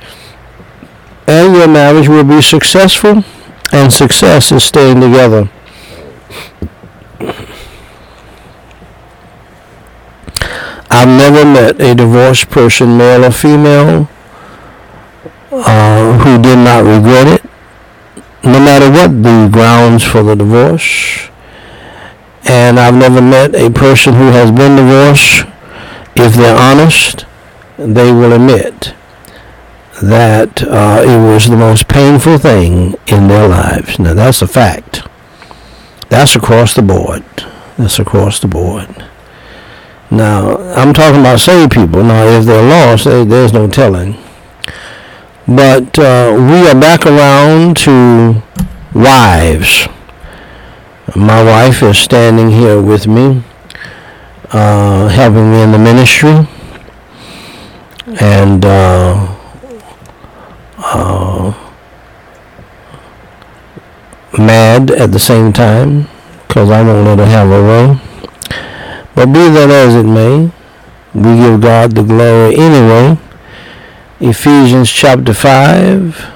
And 1.28 1.56
your 1.56 1.68
marriage 1.68 2.08
will 2.08 2.24
be 2.24 2.42
successful, 2.42 3.24
and 3.72 3.92
success 3.92 4.52
is 4.52 4.64
staying 4.64 5.02
together. 5.02 5.50
I've 10.90 11.08
never 11.08 11.44
met 11.46 11.82
a 11.82 11.96
divorced 11.96 12.50
person, 12.50 12.98
male 12.98 13.26
or 13.26 13.32
female, 13.32 14.10
uh, 15.52 16.18
who 16.20 16.42
did 16.42 16.58
not 16.58 16.84
regret 16.84 17.28
it, 17.28 17.44
no 18.44 18.60
matter 18.60 18.90
what 18.92 19.24
the 19.24 19.50
grounds 19.52 20.04
for 20.04 20.24
the 20.24 20.36
divorce. 20.36 21.30
And 22.48 22.80
I've 22.80 22.94
never 22.94 23.22
met 23.22 23.56
a 23.56 23.72
person 23.72 24.14
who 24.14 24.28
has 24.28 24.52
been 24.52 24.76
divorced, 24.76 25.46
if 26.16 26.36
they're 26.36 26.58
honest, 26.58 27.26
they 27.78 28.12
will 28.12 28.34
admit 28.34 28.94
that 30.02 30.62
uh, 30.64 31.02
it 31.04 31.18
was 31.18 31.50
the 31.50 31.58
most 31.58 31.88
painful 31.88 32.38
thing 32.38 32.96
in 33.08 33.28
their 33.28 33.48
lives. 33.48 33.98
Now, 33.98 34.14
that's 34.14 34.42
a 34.42 34.48
fact. 34.48 35.08
That's 36.10 36.36
across 36.36 36.74
the 36.74 36.82
board. 36.82 37.24
That's 37.78 38.00
across 38.00 38.40
the 38.40 38.48
board. 38.48 39.06
Now, 40.12 40.58
I'm 40.76 40.94
talking 40.94 41.20
about 41.20 41.40
saved 41.40 41.72
people. 41.72 42.04
Now, 42.04 42.26
if 42.28 42.46
they're 42.46 42.62
lost, 42.62 43.06
they, 43.06 43.24
there's 43.24 43.54
no 43.54 43.68
telling. 43.68 44.16
But 45.48 45.98
uh, 46.00 46.34
we 46.36 46.68
are 46.68 46.80
back 46.80 47.06
around 47.06 47.78
to 47.78 48.42
wives. 48.94 49.88
My 51.16 51.44
wife 51.44 51.84
is 51.84 51.98
standing 51.98 52.50
here 52.50 52.82
with 52.82 53.08
me, 53.08 53.44
uh, 54.52 55.08
having 55.08 55.52
me 55.52 55.62
in 55.62 55.72
the 55.72 55.78
ministry, 55.78 56.48
and 58.20 58.66
uh, 58.66 59.36
uh, 60.78 61.54
mad 64.38 64.92
at 64.92 65.12
the 65.12 65.20
same 65.20 65.54
time 65.54 66.08
because 66.48 66.70
I 66.70 66.82
won't 66.82 67.06
let 67.06 67.20
her 67.20 67.26
have 67.26 67.50
her 67.50 67.64
way. 67.68 68.15
But 69.16 69.28
be 69.28 69.50
that 69.50 69.70
as 69.70 69.96
it 69.96 70.04
may, 70.04 70.52
we 71.14 71.38
give 71.38 71.62
God 71.62 71.96
the 71.96 72.04
glory 72.04 72.56
anyway. 72.56 73.18
Ephesians 74.20 74.92
chapter 74.92 75.34
5, 75.34 76.34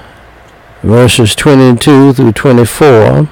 verses 0.82 1.34
22 1.34 2.14
through 2.14 2.32
24 2.32 3.28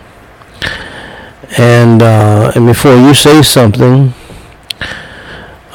and 1.57 2.03
uh, 2.03 2.53
and 2.55 2.67
before 2.67 2.95
you 2.95 3.15
say 3.15 3.41
something, 3.43 4.13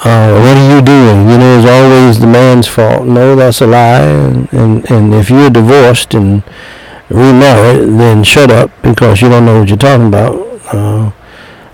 uh, 0.03 0.39
what 0.39 0.57
are 0.57 0.75
you 0.75 0.81
doing? 0.81 1.29
You 1.29 1.37
know, 1.37 1.57
it's 1.57 1.67
always 1.67 2.19
the 2.19 2.27
man's 2.27 2.67
fault. 2.67 3.07
No, 3.07 3.35
that's 3.35 3.61
a 3.61 3.67
lie. 3.67 4.01
And, 4.01 4.53
and, 4.53 4.91
and 4.91 5.13
if 5.15 5.29
you're 5.29 5.49
divorced 5.49 6.13
and 6.13 6.43
remarried, 7.09 7.89
then 7.99 8.23
shut 8.23 8.51
up 8.51 8.69
because 8.83 9.21
you 9.21 9.29
don't 9.29 9.45
know 9.45 9.59
what 9.59 9.69
you're 9.69 9.77
talking 9.77 10.07
about. 10.07 10.35
Uh, 10.71 11.11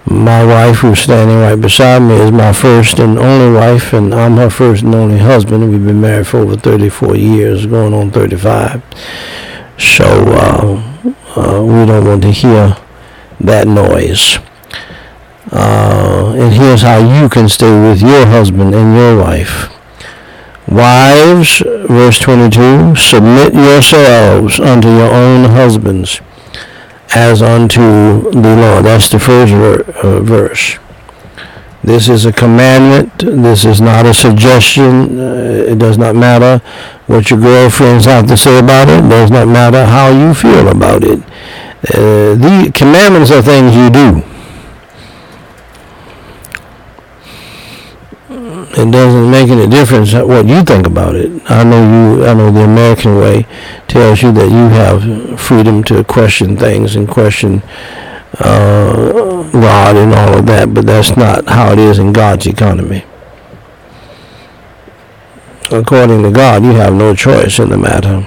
my 0.10 0.43
wife, 0.43 0.78
who's 0.78 1.00
standing 1.00 1.38
right 1.38 1.56
beside 1.56 2.02
me, 2.02 2.15
is 2.15 2.32
my 2.32 2.52
first 2.52 3.00
and 3.00 3.19
only 3.19 3.56
wife, 3.56 3.93
and 3.93 4.13
I'm 4.13 4.38
her 4.38 4.50
first 4.50 4.84
and 4.84 4.95
only 4.95 5.19
husband. 5.19 5.69
We've 5.69 5.86
been 5.86 6.02
married 6.02 6.28
for 6.28 6.38
over 6.38 6.56
34 6.56 7.15
years, 7.15 7.65
going 7.67 7.93
on 7.93 8.10
35. 8.10 8.82
So 9.78 10.06
uh, 10.06 11.02
uh, 11.36 11.63
we 11.63 11.86
don't 11.86 12.06
want 12.06 12.24
to 12.24 12.32
hear 12.32 12.76
that 13.39 13.67
noise. 13.67 14.39
Uh, 15.52 16.34
and 16.38 16.54
here's 16.54 16.82
how 16.82 16.98
you 16.98 17.30
can 17.30 17.48
stay 17.48 17.72
with 17.89 18.02
your 18.02 18.26
husband 18.26 18.74
and 18.74 18.95
your 18.95 19.24
wife. 19.24 19.69
Wives, 20.67 21.60
verse 21.88 22.19
22, 22.19 22.95
submit 22.95 23.54
yourselves 23.54 24.60
unto 24.60 24.88
your 24.88 25.12
own 25.12 25.45
husbands 25.50 26.22
as 27.15 27.41
unto 27.41 28.30
the 28.32 28.56
Lord. 28.56 28.86
That's 28.86 29.10
the 29.10 29.19
first 29.19 29.52
ver- 29.54 29.84
uh, 30.04 30.19
verse. 30.22 30.78
This 31.84 32.10
is 32.10 32.26
a 32.26 32.34
commandment. 32.34 33.17
This 33.19 33.65
is 33.65 33.80
not 33.82 34.06
a 34.06 34.13
suggestion. 34.13 35.19
Uh, 35.19 35.24
it 35.72 35.80
does 35.80 35.98
not 35.98 36.15
matter 36.15 36.63
what 37.08 37.30
your 37.32 37.39
girlfriends 37.39 38.06
have 38.06 38.28
to 38.28 38.38
say 38.38 38.60
about 38.60 38.89
it. 38.89 39.04
It 39.04 39.10
does 39.10 39.32
not 39.32 39.48
matter 39.48 39.86
how 39.86 40.10
you 40.10 40.34
feel 40.34 40.67
about 40.67 41.04
it. 41.04 41.19
Uh, 41.93 42.36
the 42.36 42.72
commandments 42.76 43.32
are 43.32 43.41
things 43.41 43.74
you 43.76 43.89
do. 43.89 44.22
It 48.80 48.92
doesn't 48.92 49.30
make 49.30 49.50
any 49.50 49.68
difference 49.68 50.13
what 50.13 50.48
you 50.48 50.63
think 50.63 50.88
about 50.88 51.15
it. 51.15 51.30
I 51.52 51.63
know 51.63 51.82
you. 51.82 52.26
I 52.26 52.34
know 52.34 52.52
the 52.52 52.63
American 52.63 53.18
way 53.18 53.46
tells 53.88 54.22
you 54.22 54.32
that 54.32 54.50
you 54.50 54.70
have 54.70 55.39
freedom 55.39 55.84
to 55.86 56.04
question 56.04 56.56
things 56.56 56.96
and 56.96 57.08
question 57.08 57.62
uh, 58.39 59.50
God 59.52 59.98
and 59.98 60.13
all 60.13 60.39
of 60.39 60.46
that, 60.46 60.74
but 60.74 60.86
that's 60.86 61.18
not 61.18 61.48
how 61.48 61.74
it 61.74 61.80
is 61.80 62.00
in 62.00 62.13
God's 62.13 62.48
economy. 62.48 63.04
According 65.72 66.24
to 66.24 66.32
God, 66.32 66.63
you 66.63 66.72
have 66.72 66.94
no 66.94 67.13
choice 67.13 67.60
in 67.60 67.70
the 67.70 67.78
matter. 67.78 68.26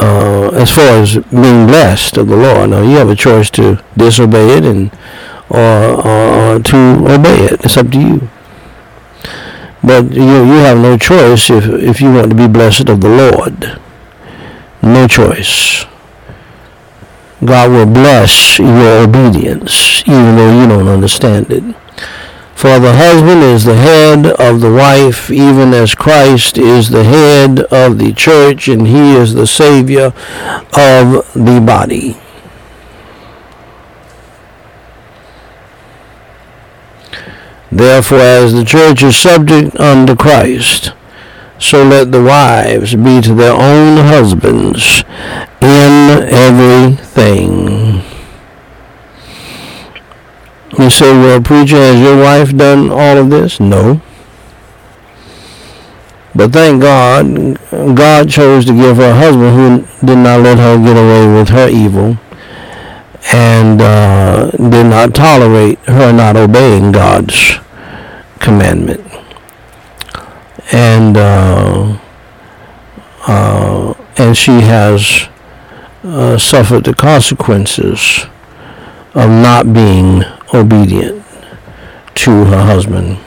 uh, 0.00 0.50
as 0.54 0.70
far 0.70 1.00
as 1.00 1.14
being 1.14 1.66
blessed 1.66 2.16
of 2.16 2.28
the 2.28 2.36
Lord. 2.36 2.70
Now 2.70 2.82
you 2.82 2.96
have 2.96 3.10
a 3.10 3.16
choice 3.16 3.50
to 3.52 3.82
disobey 3.96 4.56
it 4.58 4.64
and 4.64 4.90
or, 5.50 6.06
or 6.06 6.58
to 6.60 6.76
obey 7.08 7.44
it. 7.46 7.64
It's 7.64 7.76
up 7.76 7.90
to 7.90 8.00
you. 8.00 8.28
But 9.82 10.12
you 10.12 10.22
you 10.22 10.58
have 10.66 10.78
no 10.78 10.98
choice 10.98 11.50
if 11.50 11.64
if 11.64 12.00
you 12.00 12.12
want 12.12 12.30
to 12.30 12.36
be 12.36 12.48
blessed 12.48 12.88
of 12.88 13.00
the 13.00 13.08
Lord. 13.08 13.80
No 14.82 15.06
choice. 15.06 15.86
God 17.44 17.70
will 17.70 17.86
bless 17.86 18.58
your 18.58 19.04
obedience, 19.04 20.02
even 20.06 20.36
though 20.36 20.60
you 20.60 20.66
don't 20.66 20.88
understand 20.88 21.50
it. 21.50 21.62
For 22.56 22.80
the 22.80 22.92
husband 22.92 23.44
is 23.44 23.64
the 23.64 23.76
head 23.76 24.26
of 24.26 24.60
the 24.60 24.72
wife, 24.72 25.30
even 25.30 25.72
as 25.72 25.94
Christ 25.94 26.58
is 26.58 26.90
the 26.90 27.04
head 27.04 27.60
of 27.70 27.98
the 27.98 28.12
church, 28.12 28.66
and 28.66 28.88
he 28.88 29.14
is 29.14 29.34
the 29.34 29.46
Savior 29.46 30.06
of 30.76 31.32
the 31.34 31.62
body. 31.64 32.16
Therefore, 37.70 38.18
as 38.18 38.54
the 38.54 38.64
church 38.64 39.02
is 39.02 39.16
subject 39.16 39.78
unto 39.78 40.16
Christ, 40.16 40.92
so 41.58 41.84
let 41.84 42.12
the 42.12 42.22
wives 42.22 42.94
be 42.94 43.20
to 43.20 43.34
their 43.34 43.52
own 43.52 43.98
husbands 44.06 45.04
in 45.60 46.28
everything. 46.28 48.02
You 50.78 50.90
say, 50.90 51.12
well, 51.12 51.42
preacher, 51.42 51.76
has 51.76 52.00
your 52.00 52.16
wife 52.16 52.56
done 52.56 52.90
all 52.90 53.18
of 53.18 53.28
this? 53.30 53.60
No. 53.60 54.00
But 56.34 56.52
thank 56.52 56.80
God, 56.80 57.58
God 57.96 58.30
chose 58.30 58.64
to 58.66 58.72
give 58.72 58.96
her 58.96 59.10
a 59.10 59.14
husband 59.14 59.56
who 59.56 60.06
did 60.06 60.18
not 60.18 60.40
let 60.40 60.58
her 60.58 60.78
get 60.78 60.96
away 60.96 61.26
with 61.26 61.48
her 61.48 61.68
evil 61.68 62.16
and 63.32 63.80
uh, 63.80 64.50
did 64.52 64.86
not 64.86 65.14
tolerate 65.14 65.78
her 65.80 66.12
not 66.12 66.36
obeying 66.36 66.92
God's 66.92 67.58
commandment. 68.38 69.04
And 70.72 71.16
uh, 71.16 71.98
uh, 73.26 73.94
and 74.16 74.36
she 74.36 74.60
has 74.62 75.28
uh, 76.04 76.38
suffered 76.38 76.84
the 76.84 76.94
consequences 76.94 78.26
of 79.14 79.28
not 79.30 79.72
being 79.72 80.22
obedient 80.54 81.24
to 82.14 82.44
her 82.44 82.64
husband. 82.64 83.18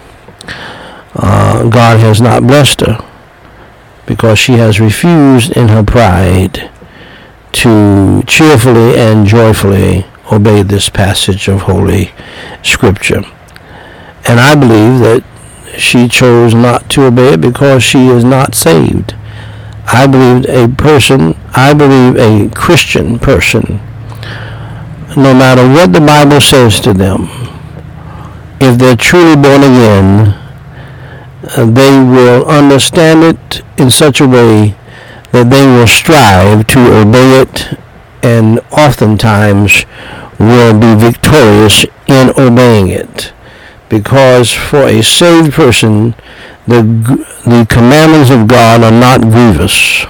Uh, 1.13 1.69
God 1.69 1.99
has 1.99 2.21
not 2.21 2.43
blessed 2.43 2.81
her 2.81 3.05
because 4.05 4.39
she 4.39 4.53
has 4.53 4.79
refused 4.79 5.55
in 5.55 5.67
her 5.67 5.83
pride 5.83 6.71
to 7.53 8.23
cheerfully 8.27 8.95
and 8.97 9.25
joyfully 9.25 10.05
obey 10.31 10.63
this 10.63 10.89
passage 10.89 11.47
of 11.47 11.61
Holy 11.61 12.11
Scripture. 12.63 13.23
And 14.27 14.39
I 14.39 14.55
believe 14.55 14.99
that 14.99 15.23
she 15.77 16.07
chose 16.07 16.53
not 16.53 16.89
to 16.91 17.05
obey 17.05 17.33
it 17.33 17.41
because 17.41 17.83
she 17.83 18.07
is 18.07 18.23
not 18.23 18.55
saved. 18.55 19.15
I 19.85 20.07
believe 20.07 20.45
a 20.49 20.73
person, 20.75 21.35
I 21.53 21.73
believe 21.73 22.15
a 22.17 22.53
Christian 22.53 23.19
person, 23.19 23.79
no 25.17 25.33
matter 25.33 25.67
what 25.67 25.91
the 25.91 25.99
Bible 25.99 26.39
says 26.39 26.79
to 26.81 26.93
them, 26.93 27.27
if 28.61 28.77
they're 28.77 28.95
truly 28.95 29.35
born 29.35 29.63
again, 29.63 30.37
uh, 31.57 31.65
they 31.65 31.99
will 31.99 32.45
understand 32.45 33.23
it 33.23 33.63
in 33.77 33.89
such 33.89 34.21
a 34.21 34.27
way 34.27 34.75
that 35.31 35.49
they 35.49 35.65
will 35.65 35.87
strive 35.87 36.67
to 36.67 36.79
obey 36.79 37.41
it 37.41 37.77
and 38.23 38.59
oftentimes 38.71 39.85
will 40.39 40.77
be 40.77 40.95
victorious 40.95 41.85
in 42.07 42.31
obeying 42.37 42.89
it. 42.89 43.33
Because 43.89 44.51
for 44.51 44.83
a 44.87 45.01
saved 45.01 45.53
person, 45.53 46.15
the, 46.67 46.81
the 47.45 47.65
commandments 47.69 48.29
of 48.29 48.47
God 48.47 48.83
are 48.83 48.91
not 48.91 49.21
grievous 49.21 50.05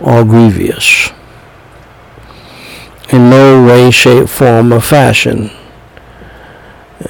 or 0.00 0.24
grievous 0.24 1.10
in 3.10 3.30
no 3.30 3.64
way, 3.64 3.90
shape, 3.90 4.28
form, 4.28 4.72
or 4.72 4.80
fashion. 4.80 5.50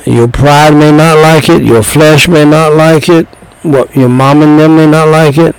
Your 0.05 0.29
pride 0.29 0.75
may 0.75 0.93
not 0.93 1.19
like 1.19 1.49
it, 1.49 1.63
your 1.63 1.83
flesh 1.83 2.29
may 2.29 2.45
not 2.45 2.75
like 2.75 3.09
it, 3.09 3.27
what 3.63 3.95
your 3.97 4.09
mom 4.09 4.43
and 4.43 4.59
them 4.59 4.77
may 4.77 4.87
not 4.87 5.09
like 5.09 5.39
it, 5.39 5.57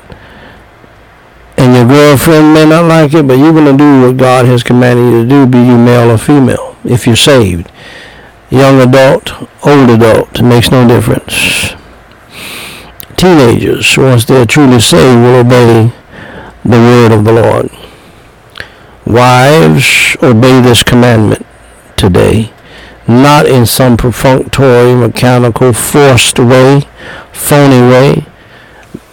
and 1.68 1.76
your 1.76 1.86
girlfriend 1.86 2.54
may 2.54 2.66
not 2.66 2.86
like 2.86 3.14
it, 3.14 3.28
but 3.28 3.38
you're 3.38 3.52
going 3.52 3.66
to 3.66 3.78
do 3.78 4.02
what 4.04 4.16
God 4.16 4.46
has 4.46 4.64
commanded 4.64 5.12
you 5.12 5.24
to 5.24 5.28
do, 5.28 5.46
be 5.46 5.58
you 5.58 5.78
male 5.78 6.10
or 6.10 6.18
female, 6.18 6.78
if 6.86 7.06
you're 7.06 7.18
saved. 7.18 7.70
Young 8.50 8.80
adult, 8.80 9.34
old 9.66 9.90
adult, 9.90 10.42
makes 10.42 10.72
no 10.72 10.88
difference. 10.88 11.74
Teenagers, 13.18 13.98
once 13.98 14.24
they're 14.24 14.46
truly 14.46 14.80
saved, 14.80 15.20
will 15.20 15.42
obey 15.42 15.92
the 16.64 16.78
word 16.78 17.12
of 17.12 17.26
the 17.26 17.34
Lord. 17.34 17.70
Wives, 19.06 20.16
obey 20.24 20.62
this 20.62 20.84
commandment 20.84 21.46
today, 21.98 22.54
not 23.10 23.46
in 23.46 23.66
some 23.66 23.98
perfunctory, 23.98 24.96
mechanical, 24.96 25.74
forced 25.74 26.40
way, 26.40 26.84
phony 27.34 27.82
way, 27.82 28.27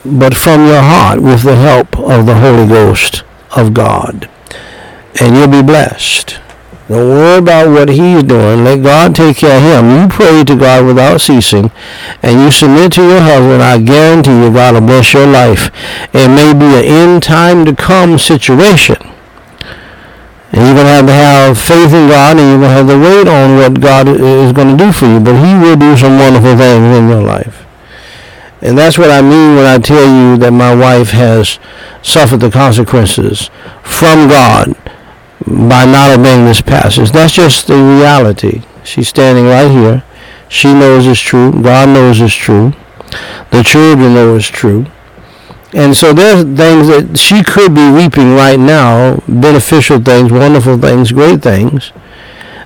but 0.04 0.36
from 0.36 0.66
your 0.66 0.82
heart 0.82 1.20
with 1.20 1.42
the 1.42 1.56
help 1.56 1.98
of 1.98 2.26
the 2.26 2.36
Holy 2.36 2.66
Ghost 2.66 3.24
of 3.56 3.74
God. 3.74 4.28
And 5.20 5.36
you'll 5.36 5.48
be 5.48 5.62
blessed. 5.62 6.38
Don't 6.88 7.08
worry 7.08 7.38
about 7.38 7.70
what 7.70 7.88
he's 7.88 8.22
doing. 8.22 8.64
Let 8.64 8.82
God 8.82 9.14
take 9.14 9.38
care 9.38 9.56
of 9.56 9.62
him. 9.62 10.02
You 10.02 10.08
pray 10.08 10.44
to 10.44 10.56
God 10.56 10.84
without 10.84 11.20
ceasing, 11.20 11.70
and 12.22 12.40
you 12.42 12.50
submit 12.50 12.92
to 12.92 13.02
your 13.02 13.20
husband. 13.20 13.62
I 13.62 13.78
guarantee 13.80 14.42
you 14.42 14.52
God 14.52 14.74
will 14.74 14.82
bless 14.82 15.14
your 15.14 15.26
life. 15.26 15.70
It 16.12 16.28
may 16.28 16.52
be 16.52 16.66
an 16.66 16.84
end 16.84 17.22
time 17.22 17.64
to 17.64 17.74
come 17.74 18.18
situation 18.18 18.96
and 20.54 20.62
you're 20.62 20.74
going 20.74 20.86
to 20.86 20.92
have 20.92 21.06
to 21.06 21.12
have 21.12 21.58
faith 21.58 21.92
in 21.92 22.08
God 22.08 22.38
and 22.38 22.46
you're 22.48 22.60
going 22.60 22.70
to 22.70 22.76
have 22.78 22.86
to 22.86 22.96
wait 22.96 23.26
on 23.26 23.56
what 23.56 23.80
God 23.80 24.06
is 24.06 24.52
going 24.52 24.76
to 24.76 24.84
do 24.84 24.92
for 24.92 25.06
you. 25.06 25.18
But 25.18 25.34
he 25.34 25.52
will 25.58 25.74
do 25.74 25.96
some 25.96 26.16
wonderful 26.16 26.56
things 26.56 26.96
in 26.96 27.08
your 27.08 27.22
life. 27.22 27.63
And 28.64 28.78
that's 28.78 28.96
what 28.96 29.10
I 29.10 29.20
mean 29.20 29.56
when 29.56 29.66
I 29.66 29.78
tell 29.78 30.04
you 30.04 30.38
that 30.38 30.50
my 30.50 30.74
wife 30.74 31.10
has 31.10 31.58
suffered 32.02 32.40
the 32.40 32.50
consequences 32.50 33.50
from 33.82 34.26
God 34.26 34.74
by 35.46 35.84
not 35.84 36.18
obeying 36.18 36.46
this 36.46 36.62
passage. 36.62 37.12
That's 37.12 37.34
just 37.34 37.66
the 37.66 37.74
reality. 37.74 38.62
She's 38.82 39.08
standing 39.08 39.44
right 39.44 39.70
here. 39.70 40.02
She 40.48 40.72
knows 40.72 41.06
it's 41.06 41.20
true. 41.20 41.52
God 41.62 41.90
knows 41.90 42.22
it's 42.22 42.34
true. 42.34 42.72
The 43.50 43.62
children 43.62 44.14
know 44.14 44.34
it's 44.36 44.46
true. 44.46 44.86
And 45.74 45.94
so 45.94 46.14
there's 46.14 46.44
things 46.44 46.88
that 46.88 47.18
she 47.18 47.42
could 47.42 47.74
be 47.74 47.90
reaping 47.90 48.34
right 48.34 48.58
now, 48.58 49.22
beneficial 49.28 50.00
things, 50.00 50.32
wonderful 50.32 50.78
things, 50.78 51.12
great 51.12 51.42
things, 51.42 51.92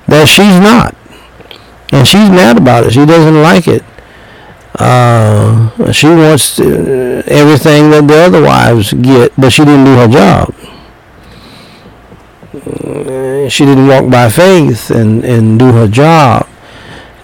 that 0.07 0.29
she's 0.29 0.61
not. 0.61 0.95
And 1.91 2.07
she's 2.07 2.29
mad 2.31 2.59
about 2.59 2.85
it. 2.85 2.93
She 2.93 3.05
doesn't 3.05 3.43
like 3.43 3.67
it. 3.67 3.83
Uh, 4.79 5.93
she 5.93 6.07
wants 6.07 6.61
everything 6.61 7.91
that 7.91 8.07
the 8.07 8.15
other 8.15 8.43
wives 8.43 8.93
get, 8.93 9.33
but 9.37 9.51
she 9.51 9.65
didn't 9.65 9.85
do 9.85 9.97
her 9.97 10.09
job. 10.09 10.55
Uh, 12.55 13.49
she 13.49 13.65
didn't 13.65 13.89
walk 13.89 14.11
by 14.11 14.29
faith 14.29 14.91
and, 14.91 15.25
and 15.25 15.59
do 15.59 15.73
her 15.73 15.89
job. 15.89 16.49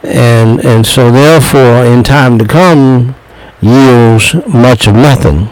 And, 0.03 0.65
and 0.65 0.87
so 0.87 1.11
therefore, 1.11 1.85
in 1.85 2.03
time 2.03 2.39
to 2.39 2.45
come, 2.47 3.15
yields 3.61 4.35
much 4.47 4.87
of 4.87 4.95
nothing. 4.95 5.49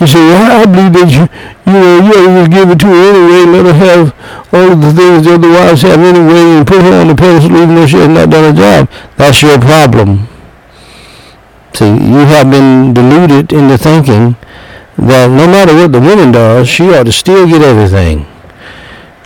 You 0.00 0.06
say, 0.06 0.20
well, 0.20 0.62
I 0.62 0.64
believe 0.64 0.92
that 0.94 1.10
you, 1.10 1.26
you 1.66 1.72
know, 1.74 1.98
you 1.98 2.12
ought 2.14 2.44
to 2.44 2.50
give 2.50 2.70
it 2.70 2.78
to 2.78 2.86
her 2.86 3.02
anyway, 3.10 3.50
let 3.50 3.66
her 3.66 3.74
have 3.74 4.54
all 4.54 4.70
of 4.70 4.80
the 4.80 4.92
things 4.94 5.26
that 5.26 5.42
the 5.42 5.50
wives 5.50 5.82
have 5.82 5.98
anyway, 5.98 6.54
and 6.54 6.66
put 6.66 6.82
her 6.82 7.00
on 7.02 7.08
the 7.08 7.16
pedestal 7.16 7.50
even 7.50 7.74
though 7.74 7.86
she 7.86 7.96
has 7.98 8.06
not 8.06 8.30
done 8.30 8.54
a 8.54 8.56
job. 8.56 8.88
That's 9.16 9.42
your 9.42 9.58
problem. 9.58 10.28
See, 11.74 11.90
you 11.90 12.22
have 12.30 12.48
been 12.48 12.94
deluded 12.94 13.52
into 13.52 13.76
thinking 13.76 14.36
that 14.98 15.26
no 15.34 15.50
matter 15.50 15.74
what 15.74 15.90
the 15.90 16.00
woman 16.00 16.30
does, 16.30 16.68
she 16.68 16.94
ought 16.94 17.10
to 17.10 17.12
still 17.12 17.48
get 17.48 17.62
everything. 17.62 18.22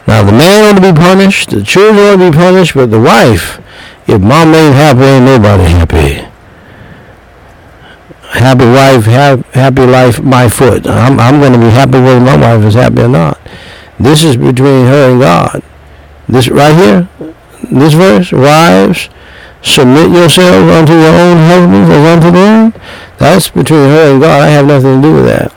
Now, 0.06 0.24
the 0.24 0.32
man 0.32 0.72
ought 0.72 0.80
to 0.80 0.92
be 0.92 0.98
punished, 0.98 1.50
the 1.50 1.62
children 1.62 2.00
ought 2.00 2.24
to 2.24 2.30
be 2.32 2.36
punished, 2.36 2.72
but 2.72 2.90
the 2.90 3.00
wife, 3.00 3.60
if 4.08 4.22
mom 4.22 4.54
ain't 4.54 4.74
happy, 4.74 5.04
ain't 5.04 5.26
nobody 5.26 5.64
happy 5.64 6.31
happy 8.32 8.64
wife, 8.64 9.04
happy 9.52 9.86
life, 9.86 10.20
my 10.22 10.48
foot. 10.48 10.86
I'm, 10.86 11.20
I'm 11.20 11.40
going 11.40 11.52
to 11.52 11.58
be 11.58 11.70
happy 11.70 12.00
whether 12.00 12.20
my 12.20 12.36
wife 12.36 12.64
is 12.64 12.74
happy 12.74 13.02
or 13.02 13.08
not. 13.08 13.38
This 13.98 14.24
is 14.24 14.36
between 14.36 14.86
her 14.86 15.10
and 15.12 15.20
God. 15.20 15.62
This 16.28 16.48
right 16.48 16.74
here, 16.74 17.08
this 17.70 17.94
verse, 17.94 18.32
wives, 18.32 19.10
submit 19.62 20.10
yourselves 20.10 20.70
unto 20.70 20.92
your 20.92 21.14
own 21.14 21.36
husbands 21.36 21.90
as 21.90 22.16
unto 22.16 22.30
them. 22.30 22.74
That's 23.18 23.48
between 23.48 23.90
her 23.90 24.12
and 24.12 24.20
God. 24.20 24.42
I 24.42 24.48
have 24.48 24.66
nothing 24.66 25.02
to 25.02 25.08
do 25.08 25.14
with 25.14 25.26
that. 25.26 25.54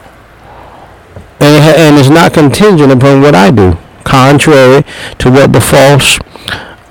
And, 1.40 1.64
and 1.64 1.98
it's 1.98 2.10
not 2.10 2.34
contingent 2.34 2.92
upon 2.92 3.22
what 3.22 3.36
I 3.36 3.52
do, 3.52 3.78
contrary 4.04 4.84
to 5.20 5.32
what 5.32 5.54
the 5.54 5.62
false 5.62 6.20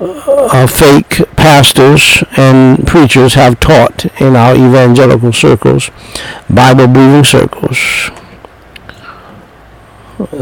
uh, 0.05 0.67
fake 0.67 1.23
pastors 1.37 2.23
and 2.37 2.87
preachers 2.87 3.35
have 3.35 3.59
taught 3.61 4.05
in 4.21 4.37
our 4.37 4.55
evangelical 4.55 5.33
circles, 5.33 5.91
Bible 6.51 6.87
believing 6.87 7.25
circles. 7.25 8.11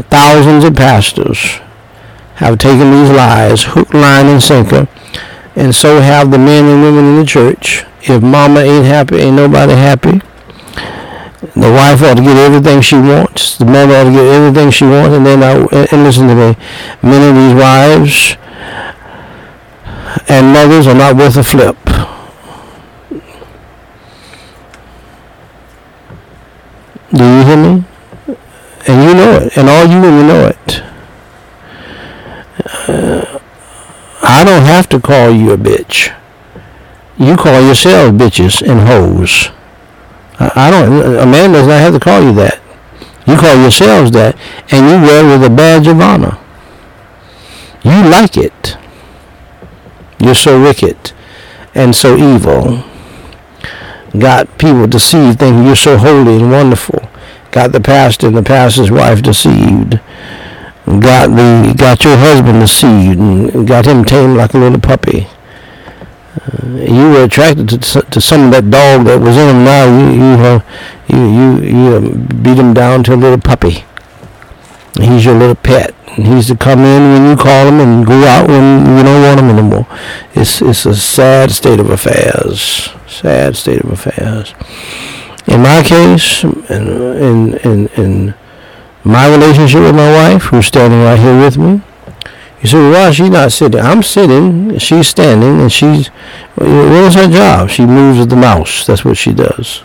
Thousands 0.09 0.63
of 0.63 0.75
pastors 0.75 1.59
have 2.35 2.57
taken 2.57 2.91
these 2.91 3.09
lies, 3.09 3.63
hook, 3.63 3.93
line, 3.93 4.27
and 4.27 4.43
sinker, 4.43 4.87
and 5.55 5.73
so 5.73 6.01
have 6.01 6.31
the 6.31 6.37
men 6.37 6.65
and 6.65 6.81
women 6.81 7.05
in 7.05 7.19
the 7.19 7.25
church. 7.25 7.85
If 8.01 8.21
mama 8.21 8.59
ain't 8.59 8.85
happy, 8.85 9.17
ain't 9.17 9.35
nobody 9.35 9.73
happy. 9.73 10.21
The 11.55 11.71
wife 11.71 12.01
ought 12.01 12.15
to 12.15 12.23
get 12.23 12.37
everything 12.37 12.81
she 12.81 12.95
wants. 12.95 13.57
The 13.57 13.65
mother 13.65 13.95
ought 13.95 14.03
to 14.05 14.11
get 14.11 14.25
everything 14.25 14.71
she 14.71 14.85
wants. 14.85 15.15
And 15.15 15.25
then, 15.25 15.43
I, 15.43 15.53
and 15.91 16.03
listen 16.03 16.27
to 16.27 16.35
me, 16.35 16.57
many 17.01 17.29
of 17.29 17.35
these 17.35 17.53
wives 17.53 18.37
and 20.29 20.53
mothers 20.53 20.87
are 20.87 20.95
not 20.95 21.15
worth 21.15 21.37
a 21.37 21.43
flip. 21.43 21.77
Do 27.13 27.23
you 27.23 27.45
hear 27.45 27.57
me? 27.57 27.83
And 28.87 29.03
you 29.03 29.13
know 29.13 29.37
it. 29.37 29.57
And 29.57 29.69
all 29.69 29.85
you 29.85 30.01
women 30.01 30.27
know 30.27 30.47
it. 30.47 30.83
Uh, 32.87 33.39
I 34.23 34.43
don't 34.43 34.63
have 34.63 34.89
to 34.89 34.99
call 34.99 35.29
you 35.31 35.51
a 35.51 35.57
bitch. 35.57 36.13
You 37.17 37.35
call 37.35 37.61
yourselves 37.61 38.17
bitches 38.17 38.67
and 38.67 38.87
hoes. 38.87 39.49
I 40.39 40.71
don't. 40.71 41.17
A 41.17 41.25
man 41.25 41.51
does 41.51 41.67
not 41.67 41.79
have 41.79 41.93
to 41.93 41.99
call 41.99 42.23
you 42.23 42.33
that. 42.33 42.59
You 43.27 43.37
call 43.37 43.55
yourselves 43.55 44.11
that, 44.11 44.37
and 44.71 44.89
you 44.89 45.07
wear 45.07 45.23
it 45.23 45.39
with 45.39 45.43
a 45.49 45.55
badge 45.55 45.87
of 45.87 46.01
honor. 46.01 46.37
You 47.83 48.09
like 48.09 48.35
it. 48.37 48.77
You're 50.23 50.35
so 50.35 50.61
wicked 50.61 51.11
and 51.75 51.95
so 51.95 52.15
evil. 52.17 52.83
Got 54.17 54.57
people 54.57 54.87
deceived, 54.87 55.39
thinking 55.39 55.65
you're 55.65 55.75
so 55.75 55.97
holy 55.97 56.37
and 56.37 56.51
wonderful. 56.51 57.09
Got 57.51 57.71
the 57.71 57.81
pastor 57.81 58.27
and 58.27 58.37
the 58.37 58.43
pastor's 58.43 58.91
wife 58.91 59.21
deceived. 59.21 59.99
Got 60.85 61.27
the 61.35 61.73
got 61.77 62.03
your 62.03 62.17
husband 62.17 62.59
deceived 62.59 63.19
and 63.19 63.67
got 63.67 63.85
him 63.85 64.03
tamed 64.03 64.37
like 64.37 64.53
a 64.53 64.57
little 64.57 64.79
puppy. 64.79 65.27
Uh, 66.35 66.67
you 66.67 67.09
were 67.11 67.23
attracted 67.23 67.69
to, 67.69 68.01
to 68.01 68.21
some 68.21 68.45
of 68.45 68.51
that 68.51 68.69
dog 68.69 69.05
that 69.05 69.19
was 69.19 69.37
in 69.37 69.55
him. 69.55 69.63
Now 69.63 69.85
you 69.85 70.09
you 70.17 70.33
uh, 70.43 70.59
you 71.07 71.61
you, 71.61 71.99
you 72.01 72.15
beat 72.15 72.57
him 72.57 72.73
down 72.73 73.03
to 73.05 73.13
a 73.13 73.15
little 73.15 73.39
puppy. 73.39 73.85
He's 75.01 75.25
your 75.25 75.35
little 75.35 75.55
pet. 75.55 75.95
He's 76.15 76.47
to 76.47 76.55
come 76.55 76.79
in 76.79 77.01
when 77.13 77.29
you 77.29 77.35
call 77.35 77.67
him 77.67 77.79
and 77.79 78.05
go 78.05 78.23
out 78.25 78.47
when 78.47 78.97
you 78.97 79.03
don't 79.03 79.23
want 79.23 79.39
him 79.39 79.49
anymore. 79.49 79.87
It's 80.35 80.61
it's 80.61 80.85
a 80.85 80.95
sad 80.95 81.51
state 81.51 81.79
of 81.79 81.89
affairs. 81.89 82.89
Sad 83.07 83.55
state 83.55 83.81
of 83.81 83.91
affairs. 83.91 84.53
In 85.47 85.61
my 85.61 85.81
case, 85.81 86.43
in 86.43 86.57
in 86.69 87.57
in, 87.57 87.87
in 87.97 88.33
my 89.03 89.27
relationship 89.27 89.81
with 89.81 89.95
my 89.95 90.11
wife, 90.11 90.43
who's 90.43 90.67
standing 90.67 91.01
right 91.01 91.19
here 91.19 91.39
with 91.39 91.57
me, 91.57 91.81
you 92.61 92.69
say, 92.69 92.77
well, 92.77 93.11
she's 93.11 93.29
not 93.29 93.51
sitting. 93.51 93.81
I'm 93.81 94.03
sitting. 94.03 94.77
She's 94.77 95.07
standing, 95.07 95.59
and 95.59 95.71
she's. 95.71 96.07
What 96.55 96.67
is 96.67 97.15
her 97.15 97.27
job? 97.27 97.69
She 97.69 97.85
moves 97.85 98.19
with 98.19 98.29
the 98.29 98.37
mouse. 98.37 98.85
That's 98.85 99.03
what 99.03 99.17
she 99.17 99.33
does. 99.33 99.83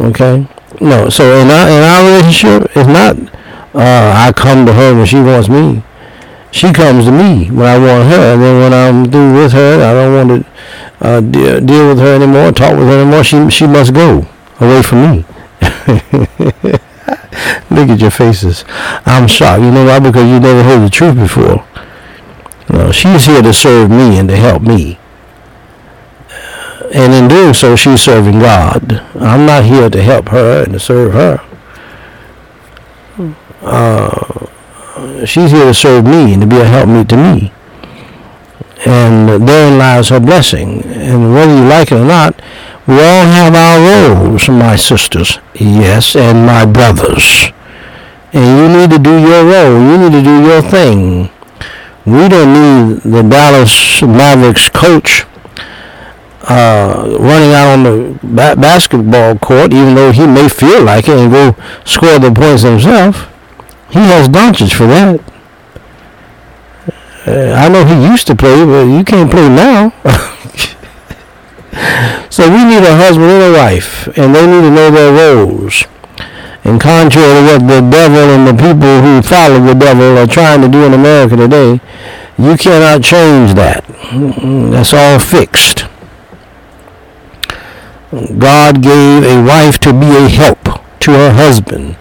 Okay. 0.00 0.46
No. 0.80 1.08
So 1.08 1.24
in 1.40 1.50
our 1.50 1.68
in 1.68 1.82
our 1.82 2.04
relationship, 2.06 2.70
it's 2.76 2.88
not. 2.88 3.16
Uh, 3.74 4.12
I 4.14 4.32
come 4.34 4.66
to 4.66 4.72
her 4.72 4.94
when 4.94 5.06
she 5.06 5.16
wants 5.16 5.48
me. 5.48 5.82
She 6.52 6.72
comes 6.72 7.06
to 7.06 7.10
me 7.10 7.50
when 7.50 7.66
I 7.66 7.78
want 7.78 8.08
her, 8.08 8.34
and 8.34 8.42
then 8.42 8.60
when 8.60 8.72
I'm 8.72 9.10
through 9.10 9.34
with 9.42 9.52
her, 9.52 9.82
I 9.82 9.92
don't 9.92 10.28
want 10.28 10.44
to 10.44 11.06
uh, 11.06 11.20
de- 11.20 11.60
deal 11.60 11.88
with 11.88 11.98
her 11.98 12.14
anymore, 12.14 12.52
talk 12.52 12.78
with 12.78 12.86
her 12.86 13.00
anymore. 13.02 13.24
She 13.24 13.50
she 13.50 13.66
must 13.66 13.92
go 13.92 14.26
away 14.60 14.82
from 14.82 15.10
me. 15.10 15.24
Look 17.70 17.88
at 17.90 18.00
your 18.00 18.10
faces. 18.12 18.64
I'm 19.04 19.26
shocked. 19.26 19.62
You 19.62 19.70
know 19.72 19.84
why? 19.84 19.98
Because 19.98 20.28
you 20.28 20.38
never 20.38 20.62
heard 20.62 20.84
the 20.86 20.90
truth 20.90 21.16
before. 21.16 21.66
No, 22.70 22.92
she's 22.92 23.26
here 23.26 23.42
to 23.42 23.52
serve 23.52 23.90
me 23.90 24.18
and 24.18 24.28
to 24.28 24.36
help 24.36 24.62
me. 24.62 24.98
And 26.94 27.12
in 27.12 27.28
doing 27.28 27.52
so, 27.54 27.76
she's 27.76 28.00
serving 28.00 28.38
God. 28.38 29.02
I'm 29.16 29.46
not 29.46 29.64
here 29.64 29.90
to 29.90 30.02
help 30.02 30.28
her 30.28 30.62
and 30.62 30.72
to 30.72 30.80
serve 30.80 31.12
her. 31.12 31.40
Uh, 33.60 34.46
she's 35.26 35.50
here 35.50 35.66
to 35.66 35.74
serve 35.74 36.04
me 36.04 36.32
and 36.32 36.42
to 36.42 36.46
be 36.46 36.56
a 36.56 36.64
helpmeet 36.64 37.08
to 37.08 37.16
me. 37.16 37.52
And 38.86 39.28
therein 39.48 39.78
lies 39.78 40.08
her 40.10 40.20
blessing. 40.20 40.84
And 40.84 41.34
whether 41.34 41.54
you 41.54 41.64
like 41.64 41.90
it 41.90 41.96
or 41.96 42.04
not, 42.04 42.40
we 42.86 42.94
all 42.94 43.24
have 43.26 43.54
our 43.54 44.22
roles, 44.22 44.48
my 44.48 44.76
sisters. 44.76 45.38
Yes, 45.54 46.14
and 46.14 46.46
my 46.46 46.64
brothers 46.64 47.52
and 48.34 48.58
you 48.58 48.80
need 48.80 48.90
to 48.90 48.98
do 48.98 49.16
your 49.16 49.44
role. 49.44 49.80
You 49.80 49.96
need 49.96 50.12
to 50.12 50.22
do 50.22 50.42
your 50.44 50.60
thing. 50.60 51.30
We 52.04 52.28
don't 52.28 52.52
need 52.52 53.02
the 53.02 53.22
Dallas 53.22 54.02
Mavericks 54.02 54.68
coach 54.68 55.24
uh, 56.48 57.16
running 57.20 57.52
out 57.52 57.72
on 57.72 57.82
the 57.82 58.18
ba- 58.22 58.56
basketball 58.56 59.36
court, 59.38 59.72
even 59.72 59.94
though 59.94 60.12
he 60.12 60.26
may 60.26 60.48
feel 60.48 60.82
like 60.82 61.08
it 61.08 61.18
and 61.18 61.30
go 61.30 61.54
score 61.84 62.18
the 62.18 62.32
points 62.32 62.62
himself. 62.62 63.28
He 63.90 64.00
has 64.00 64.28
Doncic 64.28 64.72
for 64.74 64.86
that. 64.86 65.20
Uh, 67.26 67.52
I 67.54 67.68
know 67.68 67.84
he 67.84 67.94
used 68.10 68.26
to 68.26 68.34
play, 68.36 68.64
but 68.64 68.84
you 68.84 69.04
can't 69.04 69.30
play 69.30 69.48
now. 69.48 69.92
so 72.28 72.48
we 72.50 72.64
need 72.64 72.82
a 72.84 72.96
husband 72.96 73.30
and 73.30 73.54
a 73.54 73.58
wife, 73.58 74.06
and 74.18 74.34
they 74.34 74.46
need 74.46 74.62
to 74.62 74.70
know 74.70 74.90
their 74.90 75.12
roles. 75.12 75.84
And 76.64 76.80
contrary 76.80 77.28
to 77.28 77.42
what 77.46 77.60
the 77.68 77.80
devil 77.90 78.30
and 78.30 78.46
the 78.46 78.54
people 78.54 79.00
who 79.02 79.22
follow 79.22 79.60
the 79.60 79.74
devil 79.74 80.18
are 80.18 80.26
trying 80.26 80.60
to 80.62 80.68
do 80.68 80.84
in 80.84 80.94
America 80.94 81.36
today, 81.36 81.80
you 82.38 82.56
cannot 82.56 83.02
change 83.02 83.54
that. 83.54 83.84
That's 84.70 84.92
all 84.92 85.18
fixed. 85.18 85.86
God 88.38 88.82
gave 88.82 89.24
a 89.24 89.44
wife 89.44 89.78
to 89.80 89.92
be 89.92 90.06
a 90.06 90.28
help 90.28 90.62
to 91.00 91.10
her 91.10 91.32
husband. 91.32 91.96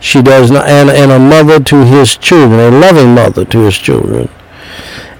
She 0.00 0.22
does 0.22 0.50
not, 0.50 0.66
and, 0.68 0.90
and 0.90 1.10
a 1.10 1.18
mother 1.18 1.60
to 1.60 1.84
his 1.84 2.16
children, 2.16 2.60
a 2.60 2.70
loving 2.70 3.14
mother 3.14 3.44
to 3.44 3.58
his 3.60 3.76
children. 3.76 4.28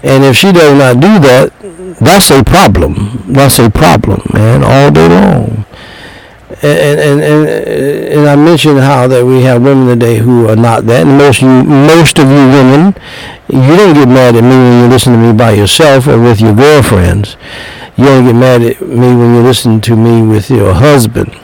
And 0.02 0.24
if 0.24 0.36
she 0.36 0.52
does 0.52 0.78
not 0.78 1.00
do 1.00 1.18
that, 1.18 1.52
that's 2.00 2.30
a 2.30 2.44
problem. 2.44 3.22
That's 3.26 3.58
a 3.58 3.68
problem, 3.68 4.22
man, 4.32 4.62
all 4.62 4.90
day 4.92 5.08
long 5.08 5.58
and, 6.62 6.98
and, 7.00 7.20
and, 7.20 7.48
and 7.48 8.28
I 8.28 8.34
mentioned 8.34 8.80
how 8.80 9.06
that 9.06 9.24
we 9.24 9.42
have 9.42 9.62
women 9.62 9.86
today 9.86 10.16
who 10.18 10.48
are 10.48 10.56
not 10.56 10.86
that. 10.86 11.06
And 11.06 11.18
most 11.18 11.40
you, 11.42 11.62
most 11.62 12.18
of 12.18 12.28
you 12.28 12.34
women, 12.34 12.94
you 13.48 13.76
don't 13.76 13.94
get 13.94 14.08
mad 14.08 14.34
at 14.34 14.42
me 14.42 14.50
when 14.50 14.82
you 14.82 14.88
listen 14.88 15.12
to 15.12 15.18
me 15.18 15.32
by 15.32 15.52
yourself 15.52 16.08
or 16.08 16.20
with 16.20 16.40
your 16.40 16.54
girlfriends. 16.54 17.36
You 17.98 18.04
don't 18.04 18.24
get 18.26 18.34
mad 18.36 18.62
at 18.62 18.80
me 18.80 19.16
when 19.16 19.34
you 19.34 19.42
listen 19.42 19.80
to 19.80 19.96
me 19.96 20.22
with 20.22 20.50
your 20.50 20.72
husband. 20.72 21.34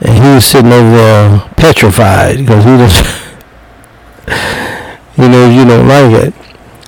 And 0.00 0.24
he's 0.24 0.46
sitting 0.46 0.72
over 0.72 0.90
there 0.90 1.38
petrified 1.56 2.38
because 2.38 2.64
he 2.64 2.76
just, 2.78 3.04
you 5.18 5.28
know, 5.28 5.50
you 5.50 5.66
don't 5.66 5.86
like 5.86 6.28
it. 6.28 6.34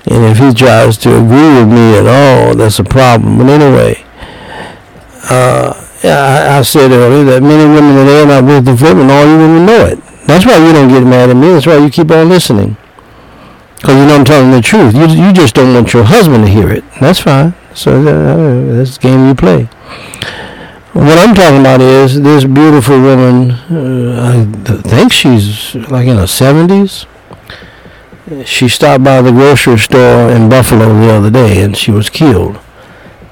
And 0.09 0.25
if 0.25 0.39
he 0.39 0.51
tries 0.53 0.97
to 0.97 1.09
agree 1.17 1.59
with 1.59 1.69
me 1.69 1.97
at 1.99 2.07
all, 2.07 2.55
that's 2.55 2.79
a 2.79 2.83
problem. 2.83 3.37
But 3.37 3.47
anyway, 3.47 4.03
uh, 5.29 5.73
I, 6.03 6.57
I 6.57 6.61
said 6.63 6.91
earlier 6.91 7.25
that 7.25 7.43
many 7.43 7.63
women 7.71 7.93
today 7.95 8.23
are 8.23 8.25
not 8.25 8.43
worth 8.43 8.65
the 8.65 8.71
all 8.71 9.25
you 9.27 9.37
women 9.37 9.65
know 9.67 9.85
it. 9.85 9.99
That's 10.25 10.45
why 10.45 10.57
you 10.57 10.73
don't 10.73 10.89
get 10.89 11.03
mad 11.03 11.29
at 11.29 11.35
me. 11.35 11.49
That's 11.49 11.67
why 11.67 11.77
you 11.77 11.91
keep 11.91 12.09
on 12.09 12.29
listening. 12.29 12.75
Because 13.75 13.95
you 13.95 14.05
know 14.07 14.15
I'm 14.15 14.25
telling 14.25 14.49
the 14.49 14.61
truth. 14.61 14.95
You 14.95 15.05
you 15.05 15.31
just 15.31 15.53
don't 15.53 15.75
want 15.75 15.93
your 15.93 16.03
husband 16.03 16.45
to 16.45 16.49
hear 16.51 16.69
it. 16.69 16.83
That's 16.99 17.19
fine. 17.19 17.53
So 17.77 17.91
uh, 18.01 18.75
that's 18.75 18.97
the 18.97 19.01
game 19.01 19.27
you 19.27 19.35
play. 19.35 19.65
What 20.93 21.19
I'm 21.19 21.35
talking 21.35 21.59
about 21.59 21.79
is 21.79 22.19
this 22.19 22.43
beautiful 22.43 22.99
woman. 22.99 23.51
Uh, 23.51 24.33
I 24.33 24.45
think 24.81 25.13
she's 25.13 25.75
like 25.75 26.07
in 26.07 26.17
her 26.17 26.23
70s. 26.23 27.05
She 28.47 28.67
stopped 28.67 29.03
by 29.03 29.21
the 29.21 29.31
grocery 29.31 29.77
store 29.77 30.31
in 30.31 30.49
Buffalo 30.49 30.99
the 30.99 31.13
other 31.13 31.29
day, 31.29 31.61
and 31.61 31.77
she 31.77 31.91
was 31.91 32.09
killed. 32.09 32.59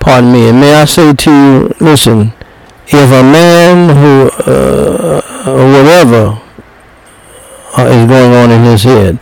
Pardon 0.00 0.32
me. 0.32 0.48
And 0.48 0.58
may 0.58 0.74
I 0.74 0.84
say 0.84 1.12
to 1.12 1.30
you, 1.30 1.72
listen, 1.78 2.32
if 2.88 3.08
a 3.08 3.22
man 3.22 3.88
who, 3.96 4.30
uh, 4.50 5.22
or 5.46 5.64
whatever 5.70 6.42
uh, 7.78 7.86
is 7.86 8.08
going 8.08 8.32
on 8.32 8.50
in 8.50 8.64
his 8.64 8.82
head, 8.82 9.20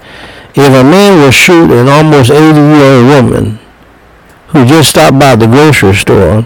if 0.59 0.73
a 0.75 0.85
man 0.85 1.21
will 1.21 1.31
shoot 1.31 1.71
an 1.71 1.89
almost 1.89 2.31
80-year-old 2.31 3.07
woman 3.07 3.59
who 4.49 4.65
just 4.65 4.91
stopped 4.91 5.19
by 5.19 5.37
the 5.37 5.47
grocery 5.47 5.95
store, 5.95 6.43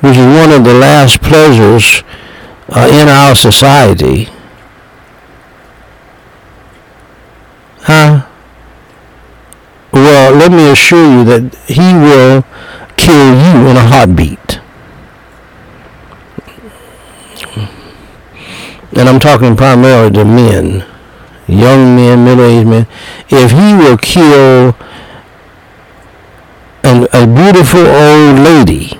which 0.00 0.16
is 0.16 0.26
one 0.26 0.52
of 0.52 0.64
the 0.64 0.74
last 0.74 1.20
pleasures 1.20 2.02
uh, 2.68 2.88
in 2.90 3.08
our 3.08 3.34
society, 3.34 4.28
Huh? 7.86 8.26
Well, 9.92 10.34
let 10.34 10.50
me 10.50 10.68
assure 10.72 11.06
you 11.06 11.24
that 11.24 11.54
he 11.68 11.94
will 11.94 12.42
kill 12.96 13.30
you 13.30 13.68
in 13.70 13.76
a 13.76 13.80
heartbeat. 13.80 14.58
And 18.98 19.08
I'm 19.08 19.20
talking 19.20 19.54
primarily 19.54 20.10
to 20.14 20.24
men, 20.24 20.84
young 21.46 21.96
men, 21.96 22.24
middle-aged 22.24 22.66
men. 22.66 22.86
If 23.28 23.50
he 23.52 23.74
will 23.74 23.96
kill 23.96 24.76
an, 26.82 27.06
a 27.12 27.26
beautiful 27.26 27.86
old 27.86 28.38
lady 28.38 28.98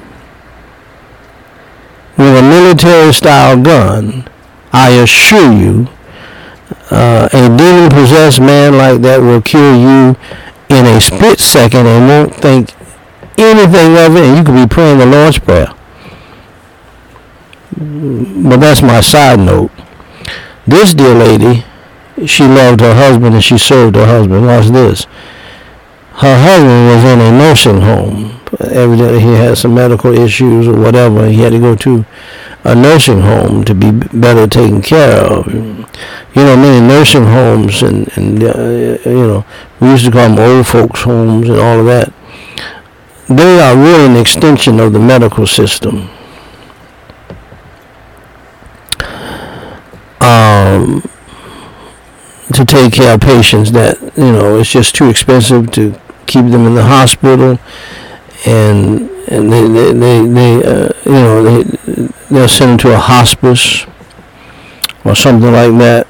with 2.16 2.38
a 2.38 2.42
military-style 2.42 3.62
gun, 3.62 4.28
I 4.72 4.90
assure 4.90 5.52
you, 5.52 5.88
uh, 6.90 7.28
a 7.32 7.56
demon-possessed 7.56 8.40
man 8.40 8.78
like 8.78 9.00
that 9.02 9.20
will 9.20 9.42
kill 9.42 9.76
you 9.76 10.16
in 10.68 10.86
a 10.86 11.00
split 11.00 11.38
second 11.40 11.86
and 11.86 12.08
won't 12.08 12.34
think 12.34 12.70
anything 13.38 13.96
of 13.96 14.16
it, 14.16 14.24
and 14.24 14.38
you 14.38 14.44
could 14.44 14.54
be 14.54 14.66
praying 14.72 14.98
the 14.98 15.06
Lord's 15.06 15.38
Prayer. 15.38 15.72
But 17.78 18.56
that's 18.58 18.82
my 18.82 19.00
side 19.00 19.38
note. 19.38 19.70
This 20.66 20.94
dear 20.94 21.14
lady, 21.14 21.64
she 22.24 22.44
loved 22.44 22.80
her 22.80 22.94
husband 22.94 23.34
and 23.34 23.44
she 23.44 23.58
served 23.58 23.96
her 23.96 24.06
husband. 24.06 24.46
Watch 24.46 24.66
this. 24.68 25.04
Her 26.14 26.38
husband 26.40 26.86
was 26.88 27.04
in 27.04 27.20
a 27.20 27.30
nursing 27.30 27.80
home. 27.82 28.40
Evidently, 28.60 29.20
he 29.20 29.32
had 29.34 29.58
some 29.58 29.74
medical 29.74 30.16
issues 30.16 30.66
or 30.66 30.78
whatever. 30.80 31.26
He 31.28 31.42
had 31.42 31.52
to 31.52 31.58
go 31.58 31.76
to 31.76 32.06
a 32.64 32.74
nursing 32.74 33.20
home 33.20 33.64
to 33.64 33.74
be 33.74 33.90
better 33.90 34.46
taken 34.46 34.80
care 34.80 35.20
of. 35.20 35.52
You 35.52 36.42
know, 36.42 36.56
many 36.56 36.86
nursing 36.86 37.24
homes 37.24 37.82
and, 37.82 38.08
and 38.16 38.42
uh, 38.42 38.98
you 39.04 39.26
know, 39.26 39.44
we 39.80 39.90
used 39.90 40.06
to 40.06 40.10
call 40.10 40.28
them 40.30 40.38
old 40.38 40.66
folks' 40.66 41.02
homes 41.02 41.48
and 41.48 41.58
all 41.58 41.80
of 41.80 41.86
that. 41.86 42.12
They 43.28 43.60
are 43.60 43.76
really 43.76 44.06
an 44.06 44.16
extension 44.16 44.80
of 44.80 44.92
the 44.92 45.00
medical 45.00 45.46
system. 45.46 46.08
Um, 50.20 51.02
to 52.54 52.64
take 52.64 52.92
care 52.92 53.14
of 53.14 53.20
patients 53.20 53.72
that 53.72 54.00
you 54.16 54.32
know 54.32 54.58
it's 54.58 54.70
just 54.70 54.94
too 54.94 55.08
expensive 55.08 55.70
to 55.72 55.98
keep 56.26 56.46
them 56.46 56.66
in 56.66 56.74
the 56.74 56.84
hospital, 56.84 57.58
and 58.46 59.10
and 59.28 59.52
they 59.52 59.66
they 59.66 59.92
they, 59.92 60.26
they 60.26 60.64
uh, 60.64 60.92
you 61.04 61.12
know 61.12 61.42
they 61.42 61.62
they'll 62.30 62.48
send 62.48 62.72
them 62.72 62.78
to 62.78 62.94
a 62.94 62.98
hospice 62.98 63.86
or 65.04 65.14
something 65.14 65.52
like 65.52 65.76
that 65.78 66.06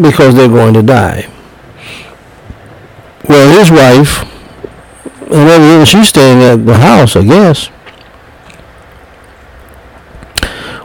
because 0.00 0.34
they're 0.34 0.48
going 0.48 0.74
to 0.74 0.82
die. 0.82 1.28
Well, 3.28 3.58
his 3.58 3.70
wife, 3.70 4.28
and 5.30 5.86
she's 5.86 6.08
staying 6.08 6.42
at 6.42 6.66
the 6.66 6.76
house, 6.76 7.16
I 7.16 7.22
guess. 7.22 7.66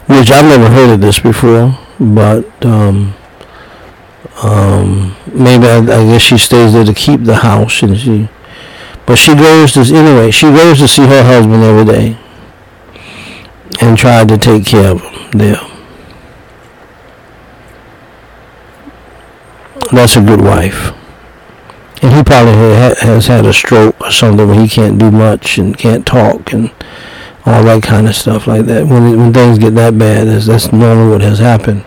Which 0.07 0.31
I've 0.31 0.45
never 0.45 0.69
heard 0.69 0.93
of 0.93 1.01
this 1.01 1.19
before, 1.19 1.77
but 1.99 2.45
um, 2.65 3.13
um, 4.43 5.15
maybe 5.33 5.67
I, 5.67 5.77
I 5.77 6.05
guess 6.05 6.21
she 6.21 6.37
stays 6.37 6.73
there 6.73 6.85
to 6.85 6.93
keep 6.93 7.23
the 7.23 7.35
house, 7.35 7.81
and 7.81 7.97
she. 7.97 8.29
But 9.05 9.17
she 9.17 9.33
goes 9.33 9.73
to 9.73 9.79
anyway. 9.95 10.31
She 10.31 10.47
goes 10.47 10.79
to 10.79 10.87
see 10.87 11.07
her 11.07 11.23
husband 11.23 11.63
every 11.63 11.85
day, 11.85 12.17
and 13.81 13.97
tried 13.97 14.27
to 14.29 14.37
take 14.37 14.65
care 14.65 14.91
of 14.91 15.01
him 15.01 15.31
there. 15.31 15.61
That's 19.91 20.17
a 20.17 20.21
good 20.21 20.41
wife. 20.41 20.93
And 22.03 22.13
he 22.13 22.23
probably 22.23 22.53
has 22.53 23.27
had 23.27 23.45
a 23.45 23.53
stroke 23.53 23.99
or 24.01 24.11
something 24.11 24.47
where 24.47 24.59
he 24.59 24.67
can't 24.67 24.99
do 24.99 25.09
much 25.09 25.57
and 25.57 25.77
can't 25.77 26.05
talk 26.05 26.53
and 26.53 26.71
all 27.45 27.63
that 27.63 27.81
kind 27.83 28.07
of 28.07 28.15
stuff 28.15 28.45
like 28.45 28.65
that. 28.65 28.85
When 28.85 29.17
when 29.17 29.33
things 29.33 29.57
get 29.57 29.73
that 29.75 29.97
bad, 29.97 30.27
that's, 30.27 30.45
that's 30.45 30.71
normally 30.71 31.11
what 31.11 31.21
has 31.21 31.39
happened. 31.39 31.85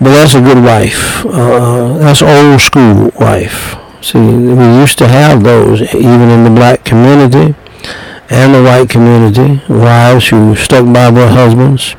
But 0.00 0.10
that's 0.10 0.34
a 0.34 0.40
good 0.40 0.64
wife. 0.64 1.24
Uh, 1.26 1.98
that's 1.98 2.22
old 2.22 2.60
school 2.60 3.12
wife. 3.20 3.76
See, 4.02 4.18
we 4.18 4.64
used 4.80 4.96
to 4.98 5.08
have 5.08 5.44
those 5.44 5.82
even 5.94 6.30
in 6.30 6.44
the 6.44 6.50
black 6.50 6.84
community 6.84 7.54
and 8.30 8.54
the 8.54 8.62
white 8.62 8.88
community, 8.88 9.60
wives 9.68 10.28
who 10.28 10.54
stuck 10.56 10.86
by 10.86 11.10
their 11.10 11.28
husbands. 11.28 11.96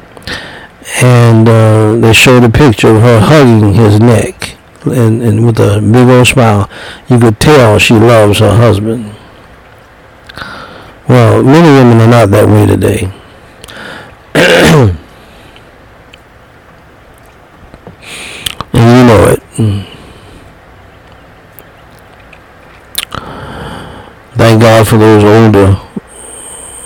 And 1.02 1.48
uh, 1.48 1.96
they 1.96 2.14
showed 2.14 2.44
a 2.44 2.50
picture 2.50 2.88
of 2.88 3.02
her 3.02 3.20
hugging 3.20 3.74
his 3.74 4.00
neck 4.00 4.58
and, 4.86 5.22
and 5.22 5.46
with 5.46 5.60
a 5.60 5.80
big 5.80 6.08
old 6.08 6.28
smile. 6.28 6.70
You 7.08 7.20
could 7.20 7.40
tell 7.40 7.78
she 7.78 7.94
loves 7.94 8.40
her 8.40 8.56
husband. 8.56 9.14
Well, 11.08 11.44
many 11.44 11.68
women 11.68 12.00
are 12.02 12.08
not 12.08 12.30
that 12.30 12.48
way 12.48 12.66
today. 12.66 13.12
and 18.74 18.98
you 18.98 19.01
know 19.12 19.28
it. 19.28 19.88
Thank 24.34 24.62
God 24.62 24.88
for 24.88 24.98
those 24.98 25.24
older 25.24 25.80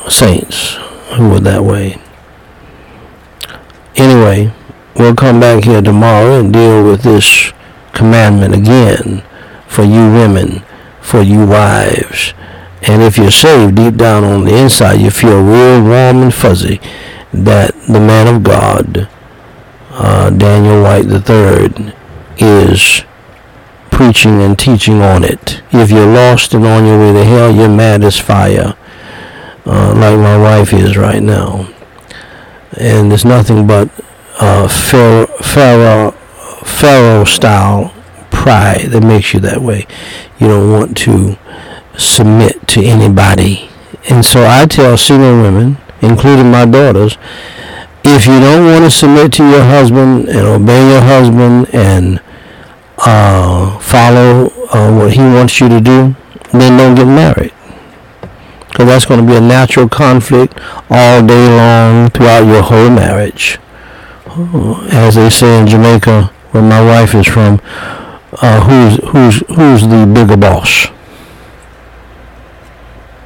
saints 0.10 0.76
who 1.16 1.30
were 1.30 1.40
that 1.42 1.64
way. 1.64 1.98
Anyway, 3.96 4.52
we'll 4.96 5.16
come 5.16 5.40
back 5.40 5.64
here 5.64 5.82
tomorrow 5.82 6.40
and 6.40 6.52
deal 6.52 6.84
with 6.84 7.04
this 7.04 7.54
commandment 7.94 8.54
again 8.54 9.24
for 9.68 9.84
you 9.84 10.12
women, 10.12 10.64
for 11.02 11.22
you 11.22 11.46
wives. 11.46 12.34
And 12.82 13.02
if 13.02 13.18
you're 13.18 13.32
saved 13.32 13.76
deep 13.76 13.96
down 13.96 14.24
on 14.24 14.46
the 14.46 14.56
inside, 14.56 15.00
you 15.02 15.12
feel 15.12 15.42
real 15.42 15.82
warm 15.82 16.24
and 16.24 16.34
fuzzy 16.34 16.80
that 17.34 17.74
the 17.88 18.00
man 18.00 18.34
of 18.34 18.44
God, 18.44 19.10
uh, 19.92 20.30
Daniel 20.30 20.84
Whyte 20.84 21.06
III, 21.06 21.94
is 22.38 23.04
preaching 23.92 24.42
and 24.42 24.58
teaching 24.58 25.02
on 25.02 25.24
it. 25.24 25.62
If 25.72 25.92
you're 25.92 26.06
lost 26.06 26.54
and 26.54 26.66
on 26.66 26.86
your 26.86 27.00
way 27.00 27.14
to 27.14 27.24
hell, 27.24 27.54
you're 27.54 27.70
mad 27.70 28.04
as 28.04 28.20
fire 28.20 28.76
uh, 29.66 29.94
like 29.96 30.20
my 30.20 30.38
wife 30.38 30.74
is 30.74 30.98
right 30.98 31.22
now. 31.22 31.68
And 32.78 33.10
there's 33.10 33.26
nothing 33.26 33.68
but 33.68 33.90
uh, 34.40 34.68
pharaoh, 34.68 35.28
pharaoh, 35.42 36.12
pharaoh 36.64 37.24
style 37.24 37.94
pride 38.32 38.88
that 38.92 39.02
makes 39.02 39.34
you 39.34 39.40
that 39.42 39.62
way. 39.62 39.88
You 40.40 40.48
don't 40.48 40.72
want 40.72 40.98
to 40.98 41.38
submit 41.98 42.68
to 42.70 42.84
anybody. 42.84 43.70
And 44.10 44.26
so 44.26 44.46
I 44.46 44.66
tell 44.66 44.98
single 44.98 45.42
women, 45.42 45.78
including 46.02 46.52
my 46.52 46.66
daughters, 46.66 47.18
if 48.04 48.28
you 48.28 48.40
don't 48.40 48.66
want 48.66 48.84
to 48.84 48.92
submit 48.92 49.34
to 49.34 49.50
your 49.50 49.64
husband 49.64 50.30
and 50.30 50.46
obey 50.46 50.92
your 50.92 51.02
husband 51.02 51.74
and 51.74 52.22
uh, 53.06 53.80
follow 53.80 54.50
uh, 54.74 54.98
what 54.98 55.14
he 55.14 55.22
wants 55.22 55.60
you 55.62 55.70
to 55.70 55.80
do, 55.80 56.16
then 56.52 56.78
don't 56.78 56.96
get 56.96 57.06
married 57.06 57.54
because 58.76 58.88
that's 58.88 59.06
going 59.06 59.22
to 59.22 59.26
be 59.26 59.38
a 59.38 59.40
natural 59.40 59.88
conflict 59.88 60.60
all 60.90 61.26
day 61.26 61.48
long 61.48 62.10
throughout 62.10 62.46
your 62.46 62.62
whole 62.62 62.90
marriage. 62.90 63.58
As 64.92 65.16
they 65.16 65.30
say 65.30 65.62
in 65.62 65.66
Jamaica, 65.66 66.26
where 66.52 66.62
my 66.62 66.84
wife 66.86 67.16
is 67.16 67.26
from, 67.26 67.62
uh, 68.42 68.60
who's 68.68 68.98
who's 69.12 69.40
who's 69.56 69.88
the 69.88 70.12
bigger 70.14 70.36
boss? 70.36 70.88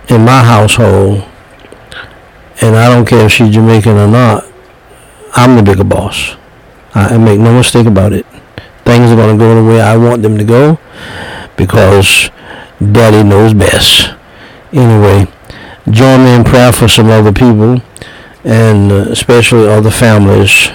In 0.10 0.24
my 0.24 0.44
household, 0.44 1.24
and 2.62 2.76
I 2.76 2.88
don't 2.88 3.08
care 3.08 3.26
if 3.26 3.32
she's 3.32 3.52
Jamaican 3.52 3.98
or 3.98 4.08
not, 4.08 4.46
I'm 5.34 5.56
the 5.56 5.64
bigger 5.64 5.84
boss. 5.84 6.36
I 6.94 7.18
make 7.18 7.40
no 7.40 7.56
mistake 7.58 7.88
about 7.88 8.14
it. 8.14 8.28
Things 8.90 9.12
are 9.12 9.16
going 9.16 9.38
to 9.38 9.40
go 9.40 9.56
the 9.56 9.70
way 9.70 9.82
I 9.82 9.96
want 9.98 10.24
them 10.24 10.38
to 10.38 10.44
go 10.44 10.80
because 11.56 12.32
Daddy 12.80 13.24
knows 13.24 13.54
best. 13.54 14.16
Anyway 14.74 15.28
join 15.92 16.24
me 16.24 16.36
in 16.36 16.44
prayer 16.44 16.72
for 16.72 16.88
some 16.88 17.08
other 17.08 17.32
people, 17.34 17.82
and 18.44 18.92
uh, 18.92 18.96
especially 19.10 19.68
other 19.68 19.92
families 19.92 20.70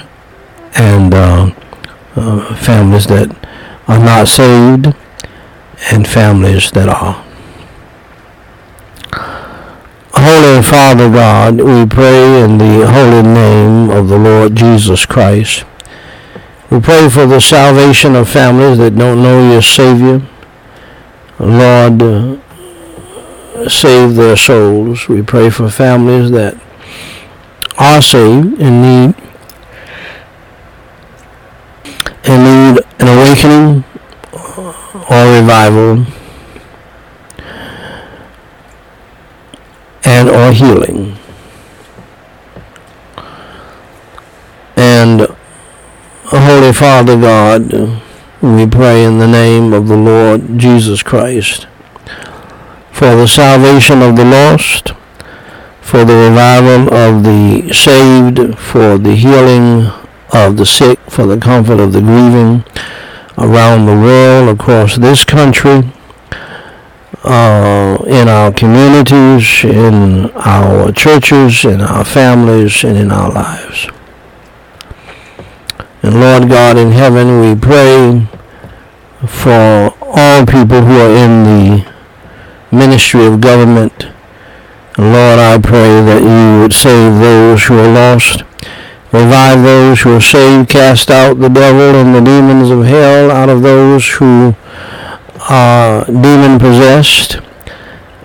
and 0.75 1.15
uh, 1.15 1.53
uh, 2.17 2.55
families 2.57 3.07
that 3.07 3.29
are 3.87 3.99
not 3.99 4.29
saved 4.29 4.95
and 5.93 6.07
families 6.07 6.71
that 6.73 6.89
are. 6.89 7.25
Holy 10.17 10.63
Father 10.63 11.11
God, 11.11 11.57
we 11.57 11.87
pray 11.87 12.43
in 12.43 12.59
the 12.59 12.87
holy 12.91 13.23
name 13.23 13.91
of 13.91 14.09
the 14.09 14.19
Lord 14.19 14.55
Jesus 14.55 15.07
Christ. 15.07 15.65
We 16.75 16.81
pray 16.81 17.09
for 17.09 17.25
the 17.25 17.41
salvation 17.41 18.17
of 18.17 18.29
families 18.29 18.79
that 18.79 18.97
don't 18.97 19.23
know 19.23 19.53
your 19.53 19.63
Savior. 19.63 20.21
Lord, 21.39 22.03
uh, 22.03 23.69
save 23.69 24.17
their 24.17 24.37
souls. 24.37 25.09
We 25.09 25.23
pray 25.23 25.51
for 25.51 25.71
families 25.71 26.33
that 26.33 26.61
are 27.79 28.03
saved 28.03 28.61
and 28.61 28.83
need 28.83 29.15
and 32.25 32.43
need 32.43 32.83
an 32.99 33.07
awakening 33.07 33.85
or 35.09 35.41
revival 35.41 36.07
and 40.05 40.29
or 40.29 40.51
healing. 40.51 41.17
And 44.77 45.34
Holy 46.27 46.73
Father 46.73 47.21
God, 47.21 47.71
we 48.41 48.67
pray 48.67 49.05
in 49.05 49.19
the 49.19 49.27
name 49.27 49.75
of 49.75 49.89
the 49.89 49.97
Lord 49.97 50.59
Jesus 50.59 51.03
Christ 51.03 51.67
for 52.91 53.15
the 53.15 53.27
salvation 53.27 54.01
of 54.01 54.17
the 54.17 54.25
lost, 54.25 54.95
for 55.83 56.03
the 56.03 56.15
revival 56.15 56.95
of 56.95 57.25
the 57.25 57.71
saved, 57.75 58.59
for 58.59 58.97
the 58.97 59.15
healing 59.15 59.91
of 60.33 60.57
the 60.57 60.65
sick, 60.65 60.99
for 61.11 61.27
the 61.27 61.37
comfort 61.37 61.79
of 61.79 61.93
the 61.93 62.01
grieving 62.01 62.65
around 63.37 63.85
the 63.85 63.93
world, 63.93 64.49
across 64.49 64.97
this 64.97 65.25
country, 65.25 65.83
uh, 67.25 67.99
in 68.07 68.29
our 68.29 68.51
communities, 68.51 69.63
in 69.63 70.31
our 70.37 70.91
churches, 70.91 71.67
in 71.67 71.83
our 71.83 72.05
families, 72.05 72.83
and 72.83 72.97
in 72.97 73.13
our 73.13 73.31
lives. 73.31 73.89
And 76.05 76.21
Lord 76.21 76.51
God 76.51 76.77
in 76.77 76.91
heaven, 76.93 77.41
we 77.41 77.59
pray 77.59 78.29
for 79.27 79.97
all 80.03 80.45
people 80.45 80.83
who 80.83 81.01
are 81.01 81.17
in 81.17 81.45
the 81.45 81.93
ministry 82.71 83.25
of 83.25 83.41
government. 83.41 84.05
And 84.99 85.13
Lord, 85.15 85.39
I 85.39 85.59
pray 85.63 86.03
that 86.05 86.21
you 86.21 86.61
would 86.61 86.75
save 86.75 87.19
those 87.21 87.65
who 87.65 87.79
are 87.79 87.91
lost, 87.91 88.43
revive 89.13 89.63
those 89.63 90.03
who 90.03 90.17
are 90.17 90.21
saved, 90.21 90.69
cast 90.69 91.11
out 91.11 91.41
the 91.41 91.49
devil 91.49 91.99
and 91.99 92.15
the 92.15 92.21
demons 92.21 92.69
of 92.69 92.85
hell 92.85 93.31
out 93.31 93.49
of 93.49 93.63
those 93.63 94.07
who 94.07 94.55
are 95.49 96.05
demon 96.05 96.59
possessed. 96.59 97.39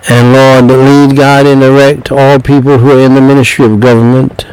And 0.09 0.33
Lord, 0.33 0.65
lead, 0.65 1.15
guide, 1.15 1.45
and 1.45 1.61
direct 1.61 2.11
all 2.11 2.39
people 2.39 2.79
who 2.79 2.91
are 2.91 2.99
in 2.99 3.15
the 3.15 3.21
ministry 3.21 3.63
of 3.63 3.79
government 3.79 4.45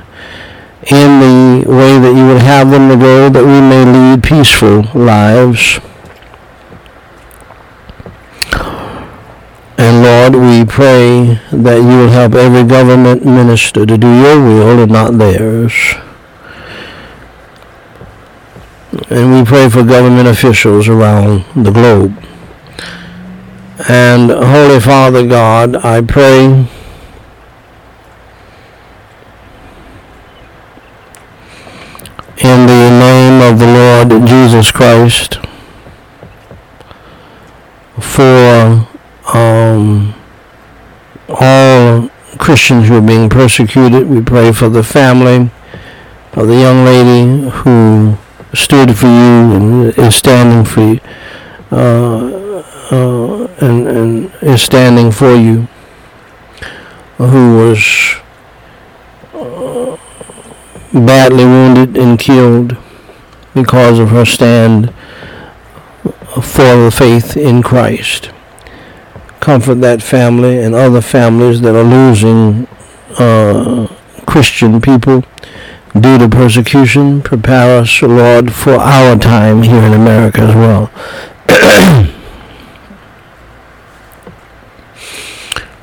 in 0.91 1.20
the 1.20 1.64
way 1.68 1.99
that 1.99 2.14
you 2.14 2.26
would 2.28 2.43
have 2.43 2.70
them 2.70 2.89
to 2.89 2.97
go, 2.97 3.28
that 3.28 3.45
we 3.45 3.61
may 3.61 3.84
lead 3.84 4.22
peaceful 4.22 4.82
lives. 4.95 5.80
And 9.78 10.03
Lord, 10.03 10.34
we 10.34 10.64
pray 10.64 11.41
that 11.51 11.78
you 11.78 11.99
will 11.99 12.09
help 12.09 12.34
every 12.34 12.64
government 12.64 13.24
minister 13.24 13.84
to 13.84 13.99
do 13.99 14.07
your 14.07 14.41
will 14.41 14.80
and 14.80 14.93
not 14.93 15.18
theirs. 15.18 15.72
And 19.11 19.34
we 19.34 19.45
pray 19.45 19.68
for 19.68 19.82
government 19.82 20.28
officials 20.28 20.89
around 20.89 21.45
the 21.55 21.70
globe. 21.70 22.16
And 23.89 24.30
Holy 24.30 24.80
Father 24.80 25.26
God, 25.26 25.76
I 25.76 26.01
pray 26.01 26.66
in 32.39 32.66
the 32.66 32.91
name 32.91 33.41
of 33.41 33.59
the 33.59 33.66
Lord 33.66 34.26
Jesus 34.26 34.70
Christ 34.70 35.39
for 37.99 38.87
um, 39.32 40.14
all 41.30 42.11
Christians 42.39 42.89
who 42.89 42.99
are 42.99 43.01
being 43.01 43.30
persecuted. 43.30 44.09
We 44.09 44.20
pray 44.20 44.53
for 44.53 44.68
the 44.68 44.82
family 44.82 45.51
of 46.34 46.47
the 46.49 46.57
young 46.57 46.84
lady 46.84 47.49
who 47.49 48.18
stood 48.53 48.97
for 48.99 49.07
you 49.07 49.53
and 49.57 49.99
is 49.99 50.14
standing 50.14 50.64
for 50.66 50.80
you, 50.82 51.01
uh, 51.72 52.62
uh, 52.91 53.47
and, 53.61 53.89
and 53.89 54.34
is 54.43 54.61
standing 54.61 55.11
for 55.11 55.34
you, 55.34 55.66
who 57.16 57.57
was 57.57 58.16
uh, 59.32 59.97
badly 61.01 61.44
wounded 61.44 61.97
and 61.97 62.18
killed 62.18 62.76
because 63.55 63.99
of 63.99 64.11
her 64.11 64.24
stand 64.24 64.92
for 66.42 66.76
the 66.76 66.92
faith 66.94 67.36
in 67.36 67.62
Christ. 67.62 68.30
Comfort 69.40 69.76
that 69.76 70.03
family 70.03 70.59
and 70.59 70.74
other 70.74 71.01
families 71.01 71.61
that 71.61 71.74
are 71.74 71.84
losing 71.84 72.66
uh, 73.18 73.86
Christian 74.26 74.80
people 74.80 75.24
due 75.99 76.18
to 76.18 76.28
persecution. 76.28 77.22
Prepare 77.22 77.80
us, 77.80 78.03
Lord, 78.03 78.53
for 78.53 78.74
our 78.74 79.16
time 79.18 79.62
here 79.62 79.82
in 79.82 79.92
America 79.92 80.40
as 80.42 80.55
well. 80.55 80.90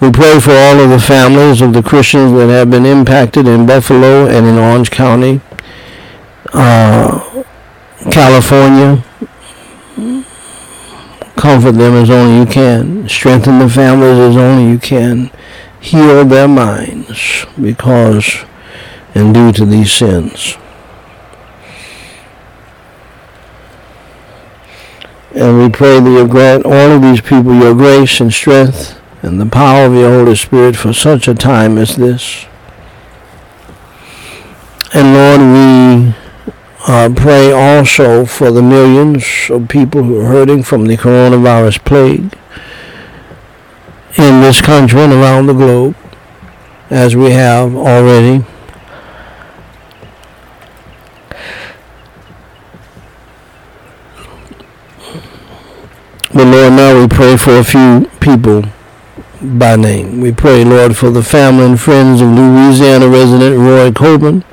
we 0.04 0.12
pray 0.12 0.38
for 0.38 0.52
all 0.52 0.82
of 0.82 0.90
the 0.90 1.00
families 1.00 1.62
of 1.62 1.72
the 1.72 1.82
Christians 1.82 2.34
that 2.34 2.50
have 2.50 2.70
been 2.70 2.86
impacted 2.86 3.48
in 3.48 3.66
Buffalo 3.66 4.28
and 4.28 4.46
in 4.46 4.58
Orange 4.58 4.92
County, 4.92 5.40
uh, 6.52 7.44
California. 8.12 9.02
Comfort 11.38 11.72
them 11.74 11.94
as 11.94 12.10
only 12.10 12.38
you 12.38 12.46
can. 12.46 13.08
Strengthen 13.08 13.60
the 13.60 13.70
families 13.70 14.20
as 14.20 14.36
only 14.36 14.70
you 14.70 14.78
can. 14.78 15.32
Heal 15.80 16.26
their 16.26 16.50
minds 16.50 17.46
because 17.62 18.44
and 19.16 19.34
due 19.34 19.54
to 19.54 19.66
these 19.66 19.94
sins. 19.94 20.58
And 25.34 25.60
we 25.60 25.70
pray 25.70 26.02
that 26.02 26.10
you 26.10 26.28
grant 26.28 26.66
all 26.66 26.92
of 26.92 27.02
these 27.02 27.22
people 27.22 27.56
your 27.56 27.74
grace 27.74 28.20
and 28.20 28.34
strength 28.34 29.00
and 29.24 29.40
the 29.40 29.46
power 29.46 29.86
of 29.86 29.94
your 29.94 30.10
Holy 30.12 30.36
Spirit 30.36 30.76
for 30.76 30.92
such 30.92 31.30
a 31.30 31.34
time 31.34 31.78
as 31.78 31.96
this. 31.96 32.46
And 34.94 35.14
Lord, 35.14 35.40
we 35.40 36.16
uh, 36.86 37.10
pray 37.16 37.50
also 37.54 38.26
for 38.26 38.52
the 38.52 38.62
millions 38.62 39.24
of 39.50 39.70
people 39.70 40.04
who 40.04 40.20
are 40.20 40.26
hurting 40.26 40.64
from 40.64 40.86
the 40.86 40.98
coronavirus 40.98 41.86
plague 41.86 42.38
in 44.18 44.42
this 44.42 44.62
country 44.62 45.00
and 45.00 45.14
around 45.14 45.46
the 45.46 45.54
globe, 45.54 45.96
as 46.90 47.16
we 47.16 47.32
have 47.32 47.74
already. 47.78 48.44
But 56.34 56.48
Lord, 56.48 56.74
now 56.74 57.00
we 57.00 57.08
pray 57.08 57.38
for 57.38 57.56
a 57.56 57.64
few 57.64 58.10
people 58.20 58.64
by 59.44 59.76
name. 59.76 60.22
We 60.22 60.32
pray, 60.32 60.64
Lord, 60.64 60.96
for 60.96 61.10
the 61.10 61.24
family 61.24 61.66
and 61.66 61.80
friends 61.80 62.22
of 62.22 62.30
Louisiana 62.30 63.10
resident 63.10 63.58
Roy 63.60 63.92
Coburn. 63.92 64.44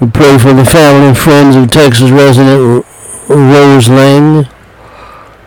We 0.00 0.10
pray 0.10 0.38
for 0.38 0.52
the 0.52 0.64
family 0.64 1.08
and 1.08 1.16
friends 1.16 1.54
of 1.54 1.70
Texas 1.70 2.10
resident 2.10 2.84
Rose 3.28 3.88
Lang. 3.88 4.46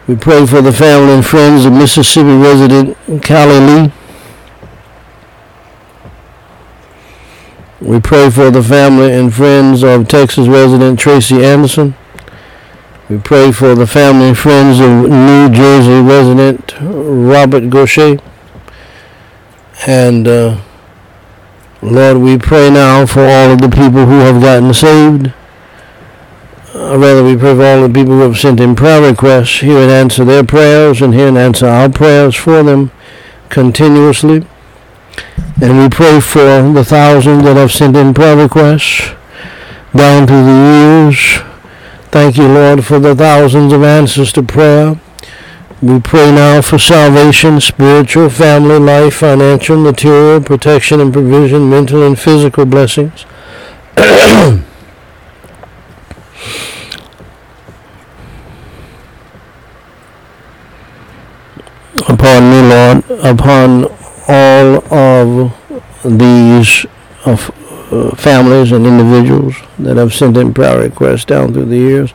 We 0.08 0.16
pray 0.16 0.45
for 0.45 0.62
the 0.62 0.72
family 0.72 1.14
and 1.16 1.26
friends 1.26 1.66
of 1.66 1.74
Mississippi 1.74 2.36
resident 2.38 2.97
Callie 3.24 3.60
Lee. 3.60 3.91
We 7.82 7.99
pray 7.99 8.30
for 8.30 8.49
the 8.49 8.64
family 8.64 9.12
and 9.12 9.34
friends 9.34 9.84
of 9.84 10.08
Texas 10.08 10.47
resident 10.47 10.97
Tracy 10.99 11.43
Anderson. 11.43 11.95
We 13.10 13.20
pray 13.20 13.51
for 13.51 13.76
the 13.76 13.86
family 13.86 14.30
and 14.30 14.38
friends 14.38 14.80
of 14.80 14.89
New 14.89 15.49
Jersey 15.49 16.01
resident 16.01 16.74
Robert 16.82 17.70
Gaucher. 17.70 18.18
And 19.88 20.28
uh, 20.28 20.61
Lord, 21.82 22.17
we 22.17 22.38
pray 22.38 22.69
now 22.69 23.05
for 23.05 23.21
all 23.21 23.51
of 23.51 23.61
the 23.61 23.69
people 23.69 24.05
who 24.05 24.19
have 24.19 24.41
gotten 24.41 24.73
saved. 24.73 25.34
Uh, 26.73 26.97
rather, 26.97 27.23
we 27.23 27.38
pray 27.38 27.53
for 27.55 27.63
all 27.63 27.88
the 27.88 27.93
people 27.93 28.15
who 28.15 28.21
have 28.21 28.38
sent 28.38 28.59
in 28.59 28.76
prayer 28.76 29.01
requests. 29.01 29.59
Hear 29.59 29.78
and 29.78 29.91
answer 29.91 30.26
their 30.26 30.43
prayers, 30.43 31.01
and 31.01 31.13
hear 31.13 31.28
and 31.28 31.38
answer 31.38 31.67
our 31.67 31.89
prayers 31.89 32.36
for 32.36 32.63
them 32.63 32.91
continuously. 33.49 34.47
And 35.61 35.78
we 35.78 35.89
pray 35.89 36.19
for 36.19 36.73
the 36.73 36.84
thousands 36.84 37.43
that 37.43 37.55
have 37.55 37.71
sent 37.71 37.95
in 37.95 38.13
prayer 38.13 38.36
requests 38.36 39.13
down 39.95 40.28
through 40.28 40.43
the 40.43 41.11
years. 41.11 41.43
Thank 42.11 42.38
you, 42.38 42.47
Lord, 42.47 42.86
for 42.86 42.99
the 42.99 43.15
thousands 43.15 43.71
of 43.71 43.84
answers 43.84 44.34
to 44.34 44.43
prayer. 44.43 44.99
We 45.86 46.00
pray 46.00 46.32
now 46.32 46.64
for 46.64 46.80
salvation, 46.80 47.62
spiritual, 47.62 48.32
family, 48.32 48.80
life, 48.80 49.18
financial, 49.18 49.78
material, 49.78 50.42
protection 50.42 51.00
and 51.00 51.14
provision, 51.14 51.70
mental 51.70 52.02
and 52.02 52.18
physical 52.20 52.66
blessings. 52.66 53.24
upon 62.08 62.50
me, 62.50 62.62
Lord, 62.68 63.04
upon 63.24 63.86
all 64.28 64.92
of 64.92 65.54
these 66.04 66.88
of 67.28 67.52
uh, 67.94 68.16
families 68.16 68.72
and 68.72 68.88
individuals 68.88 69.54
that 69.78 69.98
have 69.98 70.16
sent 70.16 70.36
in 70.36 70.52
prayer 70.52 70.80
requests 70.80 71.26
down 71.26 71.54
through 71.54 71.66
the 71.66 71.78
years. 71.78 72.12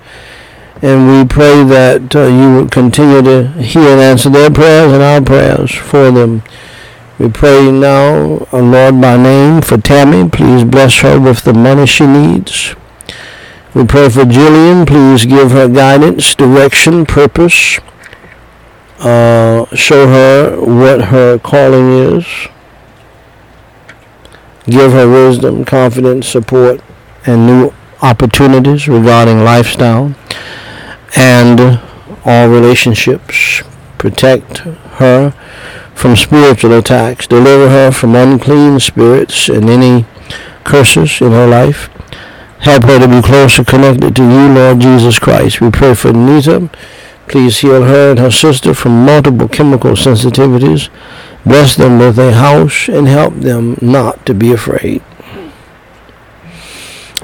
And 0.82 1.06
we 1.08 1.28
pray 1.28 1.62
that 1.64 2.16
uh, 2.16 2.22
you 2.26 2.54
will 2.54 2.68
continue 2.68 3.20
to 3.20 3.48
hear 3.60 3.82
and 3.82 4.00
answer 4.00 4.30
their 4.30 4.50
prayers 4.50 4.92
and 4.92 5.02
our 5.02 5.20
prayers 5.20 5.74
for 5.74 6.10
them. 6.10 6.42
We 7.18 7.28
pray 7.28 7.70
now, 7.70 8.46
uh, 8.50 8.62
Lord, 8.62 8.98
by 8.98 9.18
name 9.18 9.60
for 9.60 9.76
Tammy. 9.76 10.30
Please 10.30 10.64
bless 10.64 11.00
her 11.00 11.20
with 11.20 11.44
the 11.44 11.52
money 11.52 11.84
she 11.86 12.06
needs. 12.06 12.74
We 13.74 13.84
pray 13.84 14.08
for 14.08 14.22
Jillian. 14.24 14.86
Please 14.86 15.26
give 15.26 15.50
her 15.50 15.68
guidance, 15.68 16.34
direction, 16.34 17.04
purpose. 17.04 17.78
Uh, 19.00 19.66
show 19.74 20.06
her 20.06 20.60
what 20.60 21.06
her 21.06 21.38
calling 21.38 21.90
is. 22.16 22.24
Give 24.64 24.92
her 24.92 25.06
wisdom, 25.06 25.66
confidence, 25.66 26.26
support, 26.26 26.80
and 27.26 27.46
new 27.46 27.74
opportunities 28.00 28.88
regarding 28.88 29.44
lifestyle 29.44 30.14
and 31.16 31.80
all 32.24 32.48
relationships. 32.48 33.62
Protect 33.98 34.58
her 34.58 35.32
from 35.94 36.16
spiritual 36.16 36.72
attacks. 36.72 37.26
Deliver 37.26 37.68
her 37.68 37.90
from 37.90 38.14
unclean 38.14 38.80
spirits 38.80 39.48
and 39.48 39.68
any 39.68 40.06
curses 40.64 41.20
in 41.20 41.32
her 41.32 41.46
life. 41.46 41.88
Help 42.60 42.84
her 42.84 42.98
to 42.98 43.08
be 43.08 43.22
closer 43.22 43.64
connected 43.64 44.14
to 44.16 44.22
you, 44.22 44.54
Lord 44.54 44.80
Jesus 44.80 45.18
Christ. 45.18 45.60
We 45.60 45.70
pray 45.70 45.94
for 45.94 46.12
Nita. 46.12 46.70
Please 47.26 47.58
heal 47.58 47.84
her 47.84 48.10
and 48.10 48.18
her 48.18 48.30
sister 48.30 48.74
from 48.74 49.04
multiple 49.04 49.48
chemical 49.48 49.92
sensitivities. 49.92 50.90
Bless 51.44 51.76
them 51.76 51.98
with 51.98 52.18
a 52.18 52.32
house 52.34 52.88
and 52.88 53.08
help 53.08 53.34
them 53.34 53.78
not 53.80 54.26
to 54.26 54.34
be 54.34 54.52
afraid. 54.52 55.02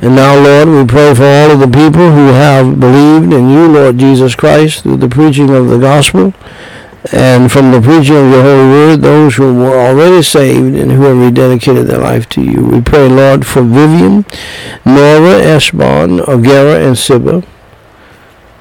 And 0.02 0.14
now, 0.14 0.34
Lord, 0.38 0.68
we 0.68 0.84
pray 0.84 1.14
for 1.14 1.24
all 1.24 1.50
of 1.52 1.60
the 1.60 1.66
people 1.66 2.10
who 2.10 2.26
have 2.28 2.78
believed 2.78 3.32
in 3.32 3.48
you, 3.48 3.68
Lord 3.68 3.96
Jesus 3.96 4.34
Christ, 4.34 4.82
through 4.82 4.98
the 4.98 5.08
preaching 5.08 5.48
of 5.50 5.68
the 5.68 5.78
gospel 5.78 6.34
and 7.12 7.50
from 7.50 7.70
the 7.70 7.80
preaching 7.80 8.16
of 8.16 8.30
your 8.30 8.42
holy 8.42 8.68
word, 8.68 9.02
those 9.02 9.36
who 9.36 9.54
were 9.54 9.78
already 9.78 10.22
saved 10.22 10.76
and 10.76 10.90
who 10.92 11.02
have 11.02 11.16
rededicated 11.16 11.86
their 11.86 11.98
life 11.98 12.28
to 12.30 12.42
you. 12.42 12.64
We 12.64 12.80
pray, 12.80 13.08
Lord, 13.08 13.46
for 13.46 13.62
Vivian, 13.62 14.24
Nora, 14.84 15.40
Eshbon, 15.40 16.20
Ogera, 16.24 16.84
and 16.86 16.96
Siba. 16.96 17.46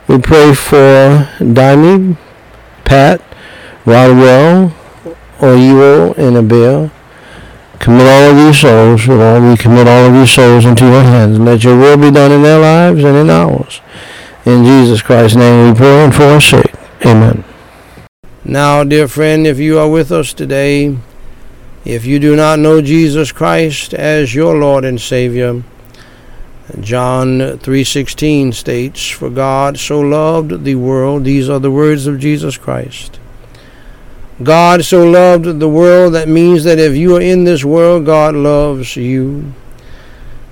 We 0.07 0.19
pray 0.19 0.53
for 0.53 1.27
Daimi, 1.39 2.17
Pat, 2.83 3.21
Rodwell, 3.85 4.73
Oyo, 5.39 6.17
and 6.17 6.37
Abel. 6.37 6.91
Commit 7.79 8.07
all 8.07 8.31
of 8.31 8.37
your 8.37 8.53
souls, 8.53 9.07
Lord. 9.07 9.43
We 9.43 9.57
commit 9.57 9.87
all 9.87 10.05
of 10.05 10.15
your 10.15 10.27
souls 10.27 10.65
into 10.65 10.85
your 10.85 11.03
hands. 11.03 11.37
and 11.37 11.45
Let 11.45 11.63
your 11.63 11.77
will 11.77 11.97
be 11.97 12.11
done 12.11 12.31
in 12.31 12.41
their 12.41 12.59
lives 12.59 13.03
and 13.03 13.15
in 13.15 13.29
ours. 13.29 13.81
In 14.45 14.63
Jesus 14.63 15.01
Christ's 15.01 15.37
name 15.37 15.69
we 15.69 15.77
pray 15.77 16.03
and 16.03 16.13
for 16.13 16.23
our 16.23 16.41
sake. 16.41 16.73
Amen. 17.05 17.43
Now, 18.43 18.83
dear 18.83 19.07
friend, 19.07 19.47
if 19.47 19.59
you 19.59 19.79
are 19.79 19.89
with 19.89 20.11
us 20.11 20.33
today, 20.33 20.97
if 21.83 22.05
you 22.05 22.19
do 22.19 22.35
not 22.35 22.59
know 22.59 22.81
Jesus 22.81 23.31
Christ 23.31 23.93
as 23.93 24.35
your 24.35 24.55
Lord 24.55 24.85
and 24.85 25.01
Savior, 25.01 25.63
John 26.79 27.59
3:16 27.61 28.51
states, 28.51 29.07
"For 29.07 29.29
God 29.29 29.77
so 29.77 29.99
loved 29.99 30.63
the 30.63 30.75
world, 30.75 31.23
these 31.23 31.49
are 31.49 31.59
the 31.59 31.71
words 31.71 32.07
of 32.07 32.19
Jesus 32.19 32.57
Christ, 32.57 33.19
God 34.43 34.83
so 34.83 35.09
loved 35.09 35.59
the 35.59 35.69
world, 35.69 36.13
that 36.13 36.27
means 36.27 36.65
that 36.65 36.77
if 36.77 36.95
you 36.95 37.15
are 37.15 37.21
in 37.21 37.45
this 37.45 37.63
world, 37.63 38.05
God 38.05 38.35
loves 38.35 38.95
you. 38.97 39.53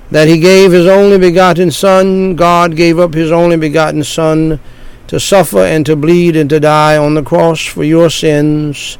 That 0.09 0.27
He 0.27 0.39
gave 0.39 0.71
His 0.71 0.87
only 0.87 1.17
begotten 1.17 1.69
Son, 1.69 2.35
God 2.35 2.75
gave 2.77 2.97
up 2.97 3.13
His 3.13 3.31
only 3.31 3.57
begotten 3.57 4.03
Son 4.03 4.59
to 5.07 5.19
suffer 5.19 5.59
and 5.59 5.85
to 5.85 5.95
bleed 5.95 6.35
and 6.35 6.49
to 6.49 6.59
die 6.59 6.97
on 6.97 7.13
the 7.13 7.23
cross 7.23 7.65
for 7.65 7.83
your 7.83 8.09
sins. 8.09 8.97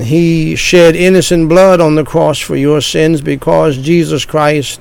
He 0.00 0.56
shed 0.56 0.96
innocent 0.96 1.48
blood 1.48 1.80
on 1.80 1.96
the 1.96 2.04
cross 2.04 2.38
for 2.38 2.56
your 2.56 2.80
sins 2.80 3.20
because 3.20 3.76
Jesus 3.76 4.24
Christ 4.24 4.80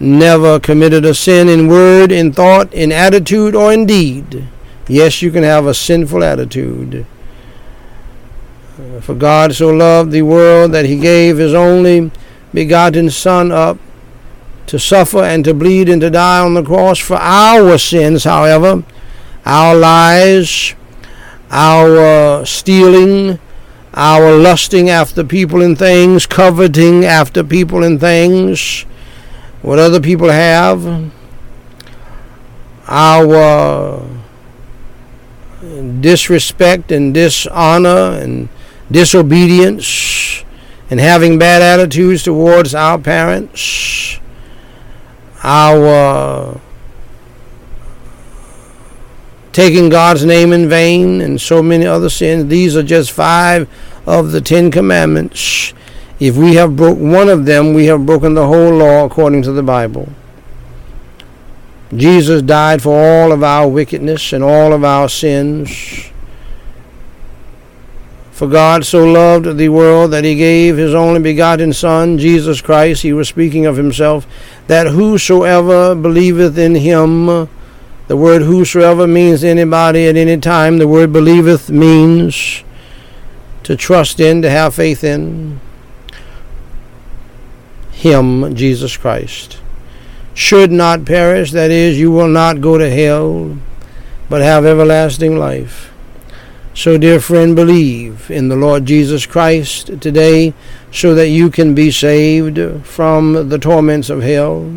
never 0.00 0.58
committed 0.58 1.04
a 1.04 1.14
sin 1.14 1.48
in 1.48 1.68
word, 1.68 2.10
in 2.10 2.32
thought, 2.32 2.74
in 2.74 2.90
attitude, 2.90 3.54
or 3.54 3.72
in 3.72 3.86
deed. 3.86 4.48
Yes, 4.88 5.22
you 5.22 5.30
can 5.30 5.44
have 5.44 5.66
a 5.66 5.74
sinful 5.74 6.24
attitude. 6.24 7.06
For 9.00 9.14
God 9.14 9.54
so 9.54 9.70
loved 9.70 10.10
the 10.10 10.22
world 10.22 10.72
that 10.72 10.84
he 10.84 10.98
gave 10.98 11.38
his 11.38 11.54
only 11.54 12.10
begotten 12.52 13.08
Son 13.08 13.50
up 13.50 13.78
to 14.66 14.78
suffer 14.78 15.22
and 15.22 15.44
to 15.44 15.54
bleed 15.54 15.88
and 15.88 16.00
to 16.02 16.10
die 16.10 16.40
on 16.40 16.54
the 16.54 16.62
cross 16.62 16.98
for 16.98 17.16
our 17.16 17.78
sins, 17.78 18.24
however, 18.24 18.84
our 19.46 19.74
lies, 19.74 20.74
our 21.50 22.44
stealing, 22.44 23.38
our 23.94 24.36
lusting 24.36 24.90
after 24.90 25.24
people 25.24 25.62
and 25.62 25.78
things, 25.78 26.26
coveting 26.26 27.04
after 27.04 27.42
people 27.42 27.82
and 27.82 27.98
things, 27.98 28.82
what 29.62 29.78
other 29.78 30.00
people 30.00 30.28
have, 30.28 31.10
our 32.88 34.06
disrespect 36.00 36.92
and 36.92 37.14
dishonor 37.14 38.18
and 38.18 38.48
disobedience 38.92 40.44
and 40.90 41.00
having 41.00 41.38
bad 41.38 41.62
attitudes 41.62 42.22
towards 42.22 42.74
our 42.74 42.98
parents, 42.98 44.20
our 45.42 46.60
taking 49.52 49.88
God's 49.88 50.24
name 50.24 50.52
in 50.52 50.68
vain, 50.68 51.20
and 51.20 51.40
so 51.40 51.62
many 51.62 51.86
other 51.86 52.08
sins. 52.08 52.46
These 52.46 52.76
are 52.76 52.82
just 52.82 53.10
five 53.10 53.68
of 54.06 54.32
the 54.32 54.40
Ten 54.40 54.70
Commandments. 54.70 55.74
If 56.20 56.36
we 56.36 56.54
have 56.54 56.76
broke 56.76 56.98
one 56.98 57.28
of 57.28 57.46
them, 57.46 57.74
we 57.74 57.86
have 57.86 58.06
broken 58.06 58.34
the 58.34 58.46
whole 58.46 58.74
law 58.74 59.04
according 59.04 59.42
to 59.42 59.52
the 59.52 59.62
Bible. 59.62 60.08
Jesus 61.94 62.40
died 62.40 62.80
for 62.82 62.94
all 62.94 63.32
of 63.32 63.42
our 63.42 63.68
wickedness 63.68 64.32
and 64.32 64.42
all 64.42 64.72
of 64.72 64.84
our 64.84 65.08
sins. 65.08 66.11
For 68.42 68.48
God 68.48 68.84
so 68.84 69.04
loved 69.04 69.56
the 69.56 69.68
world 69.68 70.10
that 70.10 70.24
he 70.24 70.34
gave 70.34 70.76
his 70.76 70.94
only 70.94 71.20
begotten 71.20 71.72
Son, 71.72 72.18
Jesus 72.18 72.60
Christ, 72.60 73.02
he 73.02 73.12
was 73.12 73.28
speaking 73.28 73.66
of 73.66 73.76
himself, 73.76 74.26
that 74.66 74.88
whosoever 74.88 75.94
believeth 75.94 76.58
in 76.58 76.74
him, 76.74 77.26
the 78.08 78.16
word 78.16 78.42
whosoever 78.42 79.06
means 79.06 79.44
anybody 79.44 80.08
at 80.08 80.16
any 80.16 80.38
time, 80.38 80.78
the 80.78 80.88
word 80.88 81.12
believeth 81.12 81.70
means 81.70 82.64
to 83.62 83.76
trust 83.76 84.18
in, 84.18 84.42
to 84.42 84.50
have 84.50 84.74
faith 84.74 85.04
in 85.04 85.60
him, 87.92 88.56
Jesus 88.56 88.96
Christ. 88.96 89.60
Should 90.34 90.72
not 90.72 91.04
perish, 91.04 91.52
that 91.52 91.70
is, 91.70 91.96
you 91.96 92.10
will 92.10 92.26
not 92.26 92.60
go 92.60 92.76
to 92.76 92.90
hell, 92.90 93.56
but 94.28 94.42
have 94.42 94.66
everlasting 94.66 95.38
life. 95.38 95.91
So, 96.74 96.96
dear 96.96 97.20
friend, 97.20 97.54
believe 97.54 98.30
in 98.30 98.48
the 98.48 98.56
Lord 98.56 98.86
Jesus 98.86 99.26
Christ 99.26 100.00
today 100.00 100.54
so 100.90 101.14
that 101.14 101.28
you 101.28 101.50
can 101.50 101.74
be 101.74 101.90
saved 101.90 102.58
from 102.86 103.50
the 103.50 103.58
torments 103.58 104.08
of 104.08 104.22
hell. 104.22 104.72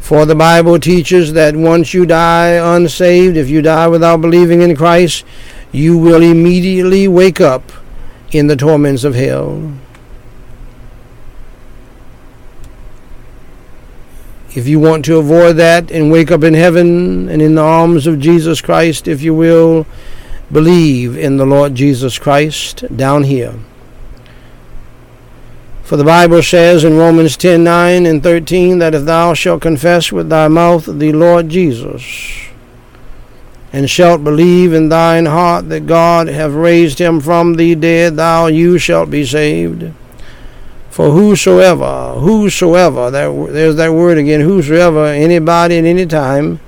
For 0.00 0.26
the 0.26 0.34
Bible 0.34 0.80
teaches 0.80 1.32
that 1.34 1.54
once 1.54 1.94
you 1.94 2.06
die 2.06 2.54
unsaved, 2.76 3.36
if 3.36 3.48
you 3.48 3.62
die 3.62 3.86
without 3.86 4.20
believing 4.20 4.62
in 4.62 4.74
Christ, 4.74 5.24
you 5.70 5.96
will 5.96 6.22
immediately 6.22 7.06
wake 7.06 7.40
up 7.40 7.70
in 8.32 8.48
the 8.48 8.56
torments 8.56 9.04
of 9.04 9.14
hell. 9.14 9.72
If 14.52 14.66
you 14.66 14.80
want 14.80 15.04
to 15.04 15.18
avoid 15.18 15.56
that 15.58 15.92
and 15.92 16.10
wake 16.10 16.32
up 16.32 16.42
in 16.42 16.54
heaven 16.54 17.28
and 17.28 17.40
in 17.40 17.54
the 17.54 17.62
arms 17.62 18.08
of 18.08 18.18
Jesus 18.18 18.60
Christ, 18.60 19.06
if 19.06 19.22
you 19.22 19.32
will, 19.32 19.86
believe 20.50 21.16
in 21.16 21.36
the 21.36 21.46
Lord 21.46 21.76
Jesus 21.76 22.18
Christ 22.18 22.84
down 22.96 23.22
here. 23.22 23.54
For 25.84 25.96
the 25.96 26.04
Bible 26.04 26.42
says 26.42 26.84
in 26.84 26.96
Romans 26.96 27.36
10 27.36 27.62
9 27.62 28.06
and 28.06 28.22
13 28.22 28.78
that 28.78 28.94
if 28.94 29.04
thou 29.04 29.34
shalt 29.34 29.62
confess 29.62 30.10
with 30.10 30.28
thy 30.28 30.48
mouth 30.48 30.86
the 30.86 31.12
Lord 31.12 31.48
Jesus, 31.48 32.48
and 33.72 33.88
shalt 33.88 34.24
believe 34.24 34.72
in 34.72 34.88
thine 34.88 35.26
heart 35.26 35.68
that 35.68 35.86
God 35.86 36.26
hath 36.26 36.52
raised 36.52 37.00
him 37.00 37.20
from 37.20 37.54
the 37.54 37.76
dead, 37.76 38.16
thou 38.16 38.46
you 38.46 38.78
shalt 38.78 39.10
be 39.10 39.24
saved. 39.24 39.92
For 40.90 41.10
whosoever, 41.10 42.14
whosoever, 42.14 43.10
that, 43.10 43.52
there's 43.52 43.76
that 43.76 43.92
word 43.92 44.18
again, 44.18 44.40
whosoever, 44.40 45.06
anybody 45.06 45.78
at 45.78 45.84
any 45.84 46.04
time, 46.04 46.58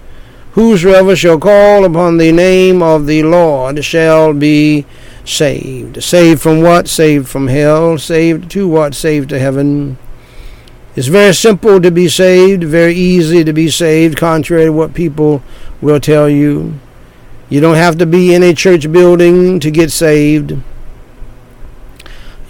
whosoever 0.52 1.16
shall 1.16 1.38
call 1.38 1.84
upon 1.84 2.18
the 2.18 2.30
name 2.30 2.82
of 2.82 3.06
the 3.06 3.24
Lord 3.24 3.84
shall 3.84 4.32
be 4.32 4.86
saved. 5.24 6.02
Saved 6.02 6.40
from 6.40 6.62
what? 6.62 6.88
Saved 6.88 7.28
from 7.28 7.48
hell. 7.48 7.98
Saved 7.98 8.50
to 8.52 8.68
what? 8.68 8.94
Saved 8.94 9.28
to 9.30 9.38
heaven. 9.38 9.98
It's 10.94 11.08
very 11.08 11.34
simple 11.34 11.80
to 11.80 11.90
be 11.90 12.08
saved, 12.08 12.64
very 12.64 12.94
easy 12.94 13.42
to 13.44 13.52
be 13.52 13.70
saved, 13.70 14.16
contrary 14.16 14.66
to 14.66 14.72
what 14.72 14.94
people 14.94 15.42
will 15.80 15.98
tell 15.98 16.28
you. 16.28 16.78
You 17.48 17.60
don't 17.60 17.76
have 17.76 17.98
to 17.98 18.06
be 18.06 18.34
in 18.34 18.42
a 18.42 18.54
church 18.54 18.90
building 18.92 19.58
to 19.60 19.70
get 19.70 19.90
saved. 19.90 20.56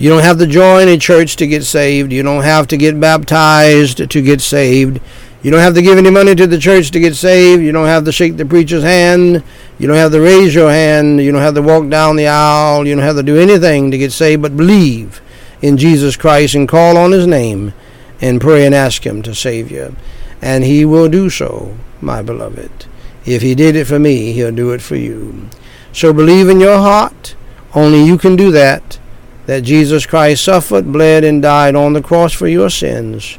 You 0.03 0.09
don't 0.09 0.24
have 0.24 0.38
to 0.38 0.48
join 0.48 0.88
a 0.88 0.98
church 0.98 1.36
to 1.36 1.46
get 1.46 1.62
saved. 1.62 2.11
You 2.11 2.24
don't 2.24 2.42
have 2.42 2.66
to 2.66 2.76
get 2.76 2.98
baptized 2.98 4.11
to 4.11 4.20
get 4.20 4.40
saved. 4.40 5.00
You 5.44 5.53
don't 5.53 5.61
have 5.61 5.74
to 5.74 5.82
give 5.82 5.96
any 5.96 6.11
money 6.11 6.34
to 6.34 6.44
the 6.48 6.59
church 6.59 6.90
to 6.90 6.98
get 6.98 7.14
saved. 7.14 7.62
You 7.62 7.70
don't 7.70 7.86
have 7.86 8.05
to 8.07 8.11
shake 8.11 8.36
the 8.36 8.44
preacher's 8.44 8.82
hand. 8.82 9.44
You 9.78 9.86
don't 9.86 9.96
have 9.96 10.11
to 10.11 10.20
raise 10.20 10.57
your 10.57 10.72
hand. 10.72 11.20
You 11.20 11.30
don't 11.30 11.40
have 11.40 11.55
to 11.55 11.62
walk 11.62 11.88
down 11.88 12.16
the 12.16 12.26
aisle. 12.26 12.84
You 12.84 12.96
don't 12.96 13.05
have 13.05 13.14
to 13.14 13.22
do 13.22 13.38
anything 13.38 13.92
to 13.92 13.96
get 13.96 14.11
saved 14.11 14.42
but 14.42 14.57
believe 14.57 15.20
in 15.61 15.76
Jesus 15.76 16.16
Christ 16.16 16.57
and 16.57 16.68
call 16.68 16.96
on 16.96 17.12
his 17.12 17.28
name 17.28 17.72
and 18.20 18.40
pray 18.40 18.66
and 18.66 18.74
ask 18.74 19.07
him 19.07 19.22
to 19.22 19.36
save 19.36 19.70
you. 19.70 19.94
And 20.40 20.64
he 20.64 20.84
will 20.84 21.09
do 21.09 21.30
so, 21.30 21.76
my 22.00 22.22
beloved. 22.22 22.86
If 23.24 23.42
he 23.42 23.55
did 23.55 23.76
it 23.76 23.84
for 23.84 24.00
me, 24.00 24.32
he'll 24.32 24.50
do 24.50 24.72
it 24.72 24.82
for 24.82 24.96
you. 24.96 25.48
So 25.92 26.12
believe 26.12 26.48
in 26.48 26.59
your 26.59 26.78
heart. 26.78 27.36
Only 27.72 28.03
you 28.03 28.18
can 28.18 28.34
do 28.34 28.50
that. 28.50 28.98
That 29.47 29.62
Jesus 29.62 30.07
Christ 30.07 30.45
suffered, 30.45 30.93
bled, 30.93 31.24
and 31.24 31.43
died 31.43 31.74
on 31.74 31.93
the 31.93 32.03
cross 32.03 32.32
for 32.32 32.47
your 32.47 32.70
sins 32.70 33.38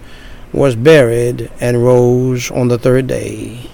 was 0.54 0.76
buried, 0.76 1.50
and 1.60 1.84
rose 1.84 2.52
on 2.52 2.68
the 2.68 2.78
third 2.78 3.08
day. 3.08 3.70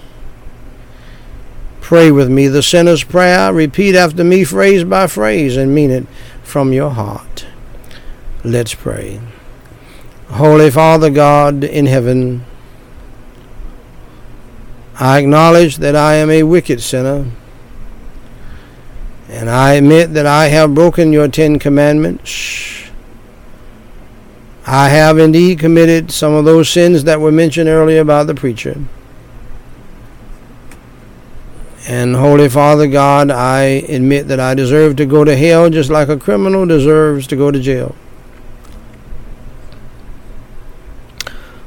Pray 1.82 2.10
with 2.10 2.30
me 2.30 2.48
the 2.48 2.62
sinner's 2.62 3.04
prayer. 3.04 3.52
Repeat 3.52 3.94
after 3.94 4.24
me, 4.24 4.44
phrase 4.44 4.82
by 4.84 5.06
phrase, 5.06 5.56
and 5.56 5.74
mean 5.74 5.90
it 5.90 6.06
from 6.42 6.72
your 6.72 6.90
heart. 6.90 7.46
Let's 8.42 8.74
pray. 8.74 9.20
Holy 10.28 10.70
Father 10.70 11.10
God 11.10 11.64
in 11.64 11.86
heaven, 11.86 12.44
I 14.98 15.18
acknowledge 15.18 15.76
that 15.78 15.96
I 15.96 16.14
am 16.14 16.30
a 16.30 16.44
wicked 16.44 16.80
sinner, 16.80 17.26
and 19.30 19.48
I 19.48 19.74
admit 19.74 20.12
that 20.14 20.26
I 20.26 20.48
have 20.48 20.74
broken 20.74 21.12
your 21.12 21.28
Ten 21.28 21.58
Commandments 21.58 22.80
I 24.72 24.88
have 24.90 25.18
indeed 25.18 25.58
committed 25.58 26.12
some 26.12 26.32
of 26.32 26.44
those 26.44 26.68
sins 26.68 27.02
that 27.02 27.20
were 27.20 27.32
mentioned 27.32 27.68
earlier 27.68 28.04
by 28.04 28.22
the 28.22 28.36
preacher. 28.36 28.78
And 31.88 32.14
Holy 32.14 32.48
Father 32.48 32.86
God, 32.86 33.32
I 33.32 33.62
admit 33.62 34.28
that 34.28 34.38
I 34.38 34.54
deserve 34.54 34.94
to 34.96 35.06
go 35.06 35.24
to 35.24 35.34
hell 35.34 35.70
just 35.70 35.90
like 35.90 36.08
a 36.08 36.16
criminal 36.16 36.66
deserves 36.66 37.26
to 37.26 37.36
go 37.36 37.50
to 37.50 37.58
jail. 37.58 37.96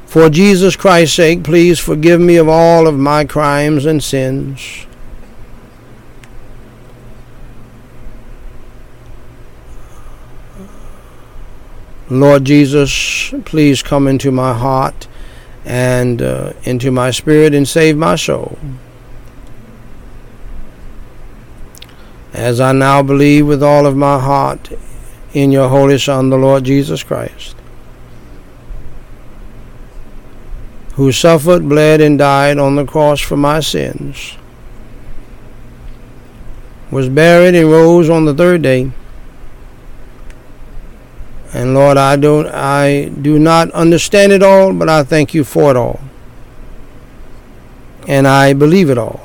For 0.06 0.30
Jesus 0.30 0.74
Christ's 0.74 1.16
sake, 1.16 1.44
please 1.44 1.78
forgive 1.78 2.22
me 2.22 2.36
of 2.36 2.48
all 2.48 2.86
of 2.86 2.94
my 2.96 3.26
crimes 3.26 3.84
and 3.84 4.02
sins. 4.02 4.86
Lord 12.10 12.44
Jesus, 12.44 13.32
please 13.46 13.82
come 13.82 14.06
into 14.06 14.30
my 14.30 14.52
heart 14.52 15.08
and 15.64 16.20
uh, 16.20 16.52
into 16.64 16.90
my 16.90 17.10
spirit 17.10 17.54
and 17.54 17.66
save 17.66 17.96
my 17.96 18.16
soul. 18.16 18.58
As 22.34 22.60
I 22.60 22.72
now 22.72 23.02
believe 23.02 23.46
with 23.46 23.62
all 23.62 23.86
of 23.86 23.96
my 23.96 24.18
heart 24.18 24.70
in 25.32 25.50
your 25.50 25.68
Holy 25.68 25.98
Son, 25.98 26.28
the 26.28 26.36
Lord 26.36 26.64
Jesus 26.64 27.02
Christ, 27.02 27.56
who 30.94 31.10
suffered, 31.10 31.68
bled, 31.68 32.00
and 32.00 32.18
died 32.18 32.58
on 32.58 32.76
the 32.76 32.84
cross 32.84 33.20
for 33.20 33.36
my 33.36 33.60
sins, 33.60 34.36
was 36.90 37.08
buried 37.08 37.54
and 37.54 37.70
rose 37.70 38.10
on 38.10 38.26
the 38.26 38.34
third 38.34 38.62
day 38.62 38.92
and 41.54 41.72
Lord, 41.72 41.96
I 41.96 42.16
don't 42.16 42.48
I 42.48 43.10
do 43.10 43.38
not 43.38 43.70
understand 43.70 44.32
it 44.32 44.42
all, 44.42 44.74
but 44.74 44.88
I 44.88 45.04
thank 45.04 45.34
you 45.34 45.44
for 45.44 45.70
it 45.70 45.76
all. 45.76 46.00
And 48.08 48.26
I 48.26 48.52
believe 48.52 48.90
it 48.90 48.98
all. 48.98 49.20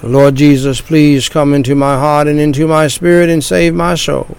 Lord 0.00 0.36
Jesus, 0.36 0.80
please 0.80 1.28
come 1.28 1.52
into 1.52 1.74
my 1.74 1.96
heart 1.96 2.28
and 2.28 2.38
into 2.38 2.68
my 2.68 2.86
spirit 2.86 3.28
and 3.28 3.42
save 3.42 3.74
my 3.74 3.96
soul. 3.96 4.36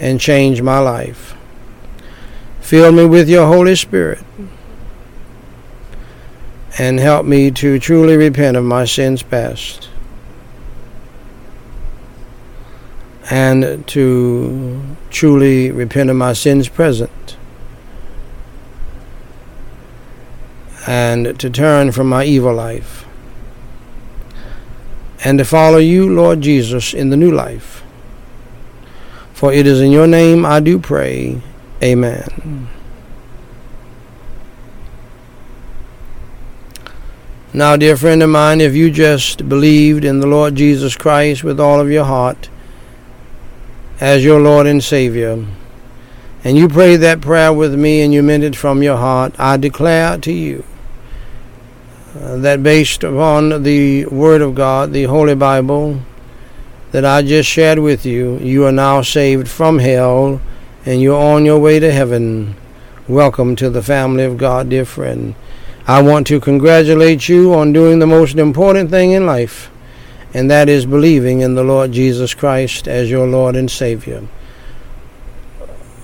And 0.00 0.18
change 0.18 0.62
my 0.62 0.78
life. 0.78 1.36
Fill 2.62 2.92
me 2.92 3.04
with 3.04 3.28
your 3.28 3.46
Holy 3.46 3.76
Spirit. 3.76 4.24
And 6.78 6.98
help 6.98 7.26
me 7.26 7.50
to 7.50 7.78
truly 7.78 8.16
repent 8.16 8.56
of 8.56 8.64
my 8.64 8.86
sins 8.86 9.22
past. 9.22 9.90
And 13.30 13.86
to 13.88 14.96
truly 15.10 15.70
repent 15.70 16.08
of 16.08 16.16
my 16.16 16.32
sins 16.32 16.68
present 16.68 17.36
and 20.86 21.38
to 21.38 21.50
turn 21.50 21.92
from 21.92 22.08
my 22.08 22.24
evil 22.24 22.54
life 22.54 23.04
and 25.24 25.38
to 25.38 25.44
follow 25.44 25.78
you, 25.78 26.08
Lord 26.08 26.40
Jesus, 26.40 26.94
in 26.94 27.10
the 27.10 27.16
new 27.16 27.30
life. 27.30 27.82
For 29.32 29.52
it 29.52 29.66
is 29.66 29.80
in 29.80 29.90
your 29.90 30.06
name 30.06 30.46
I 30.46 30.60
do 30.60 30.78
pray. 30.78 31.42
Amen. 31.82 32.68
Now, 37.52 37.76
dear 37.76 37.96
friend 37.96 38.22
of 38.22 38.30
mine, 38.30 38.60
if 38.60 38.74
you 38.74 38.90
just 38.90 39.48
believed 39.48 40.04
in 40.04 40.20
the 40.20 40.26
Lord 40.26 40.54
Jesus 40.54 40.96
Christ 40.96 41.42
with 41.42 41.58
all 41.58 41.80
of 41.80 41.90
your 41.90 42.04
heart, 42.04 42.48
as 44.00 44.24
your 44.24 44.40
Lord 44.40 44.66
and 44.66 44.82
Savior, 44.82 45.44
and 46.44 46.56
you 46.56 46.68
prayed 46.68 46.96
that 46.98 47.20
prayer 47.20 47.52
with 47.52 47.74
me 47.74 48.00
and 48.00 48.14
you 48.14 48.22
meant 48.22 48.44
it 48.44 48.54
from 48.54 48.82
your 48.82 48.96
heart, 48.96 49.34
I 49.38 49.56
declare 49.56 50.18
to 50.18 50.32
you 50.32 50.64
uh, 52.14 52.36
that 52.36 52.62
based 52.62 53.02
upon 53.02 53.64
the 53.64 54.06
Word 54.06 54.40
of 54.40 54.54
God, 54.54 54.92
the 54.92 55.04
Holy 55.04 55.34
Bible, 55.34 56.00
that 56.92 57.04
I 57.04 57.22
just 57.22 57.50
shared 57.50 57.80
with 57.80 58.06
you, 58.06 58.38
you 58.38 58.64
are 58.66 58.72
now 58.72 59.02
saved 59.02 59.48
from 59.48 59.80
hell 59.80 60.40
and 60.86 61.02
you're 61.02 61.20
on 61.20 61.44
your 61.44 61.58
way 61.58 61.80
to 61.80 61.92
heaven. 61.92 62.54
Welcome 63.08 63.56
to 63.56 63.68
the 63.68 63.82
family 63.82 64.24
of 64.24 64.38
God, 64.38 64.70
dear 64.70 64.84
friend. 64.84 65.34
I 65.88 66.02
want 66.02 66.26
to 66.28 66.40
congratulate 66.40 67.28
you 67.28 67.52
on 67.52 67.72
doing 67.72 67.98
the 67.98 68.06
most 68.06 68.36
important 68.36 68.90
thing 68.90 69.10
in 69.10 69.26
life 69.26 69.70
and 70.38 70.48
that 70.48 70.68
is 70.68 70.86
believing 70.86 71.40
in 71.40 71.56
the 71.56 71.64
Lord 71.64 71.90
Jesus 71.90 72.32
Christ 72.32 72.86
as 72.86 73.10
your 73.10 73.26
Lord 73.26 73.56
and 73.56 73.68
Savior. 73.68 74.22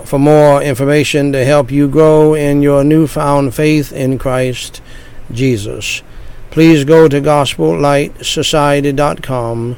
For 0.05 0.18
more 0.18 0.61
information 0.61 1.30
to 1.30 1.45
help 1.45 1.70
you 1.70 1.87
grow 1.87 2.35
in 2.35 2.61
your 2.61 2.82
newfound 2.82 3.55
faith 3.55 3.93
in 3.93 4.18
Christ 4.18 4.82
Jesus, 5.30 6.03
please 6.51 6.82
go 6.82 7.07
to 7.07 7.20
gospellightsociety.com 7.20 9.76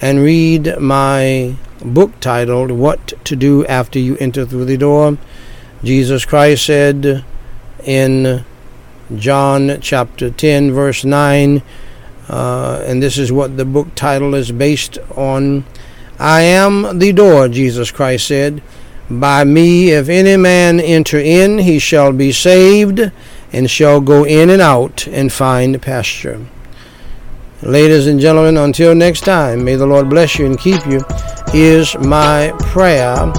and 0.00 0.18
read 0.20 0.78
my 0.78 1.56
book 1.84 2.18
titled 2.20 2.70
What 2.70 3.12
to 3.26 3.36
Do 3.36 3.66
After 3.66 3.98
You 3.98 4.16
Enter 4.16 4.46
Through 4.46 4.64
the 4.64 4.78
Door. 4.78 5.18
Jesus 5.84 6.24
Christ 6.24 6.64
said 6.64 7.22
in 7.84 8.46
John 9.14 9.76
chapter 9.82 10.30
10, 10.30 10.72
verse 10.72 11.04
9, 11.04 11.60
uh, 12.30 12.82
and 12.86 13.02
this 13.02 13.18
is 13.18 13.32
what 13.32 13.56
the 13.56 13.64
book 13.64 13.94
title 13.96 14.34
is 14.34 14.52
based 14.52 14.98
on. 15.16 15.64
I 16.18 16.42
am 16.42 16.98
the 16.98 17.12
door, 17.12 17.48
Jesus 17.48 17.90
Christ 17.90 18.28
said. 18.28 18.62
By 19.10 19.42
me, 19.42 19.90
if 19.90 20.08
any 20.08 20.36
man 20.36 20.78
enter 20.78 21.18
in, 21.18 21.58
he 21.58 21.80
shall 21.80 22.12
be 22.12 22.30
saved, 22.30 23.10
and 23.52 23.68
shall 23.68 24.00
go 24.00 24.24
in 24.24 24.48
and 24.48 24.62
out 24.62 25.08
and 25.08 25.32
find 25.32 25.82
pasture. 25.82 26.46
Ladies 27.62 28.06
and 28.06 28.20
gentlemen, 28.20 28.56
until 28.56 28.94
next 28.94 29.22
time, 29.22 29.64
may 29.64 29.74
the 29.74 29.86
Lord 29.86 30.08
bless 30.08 30.38
you 30.38 30.46
and 30.46 30.58
keep 30.58 30.86
you, 30.86 31.00
is 31.52 31.98
my 31.98 32.52
prayer. 32.60 33.32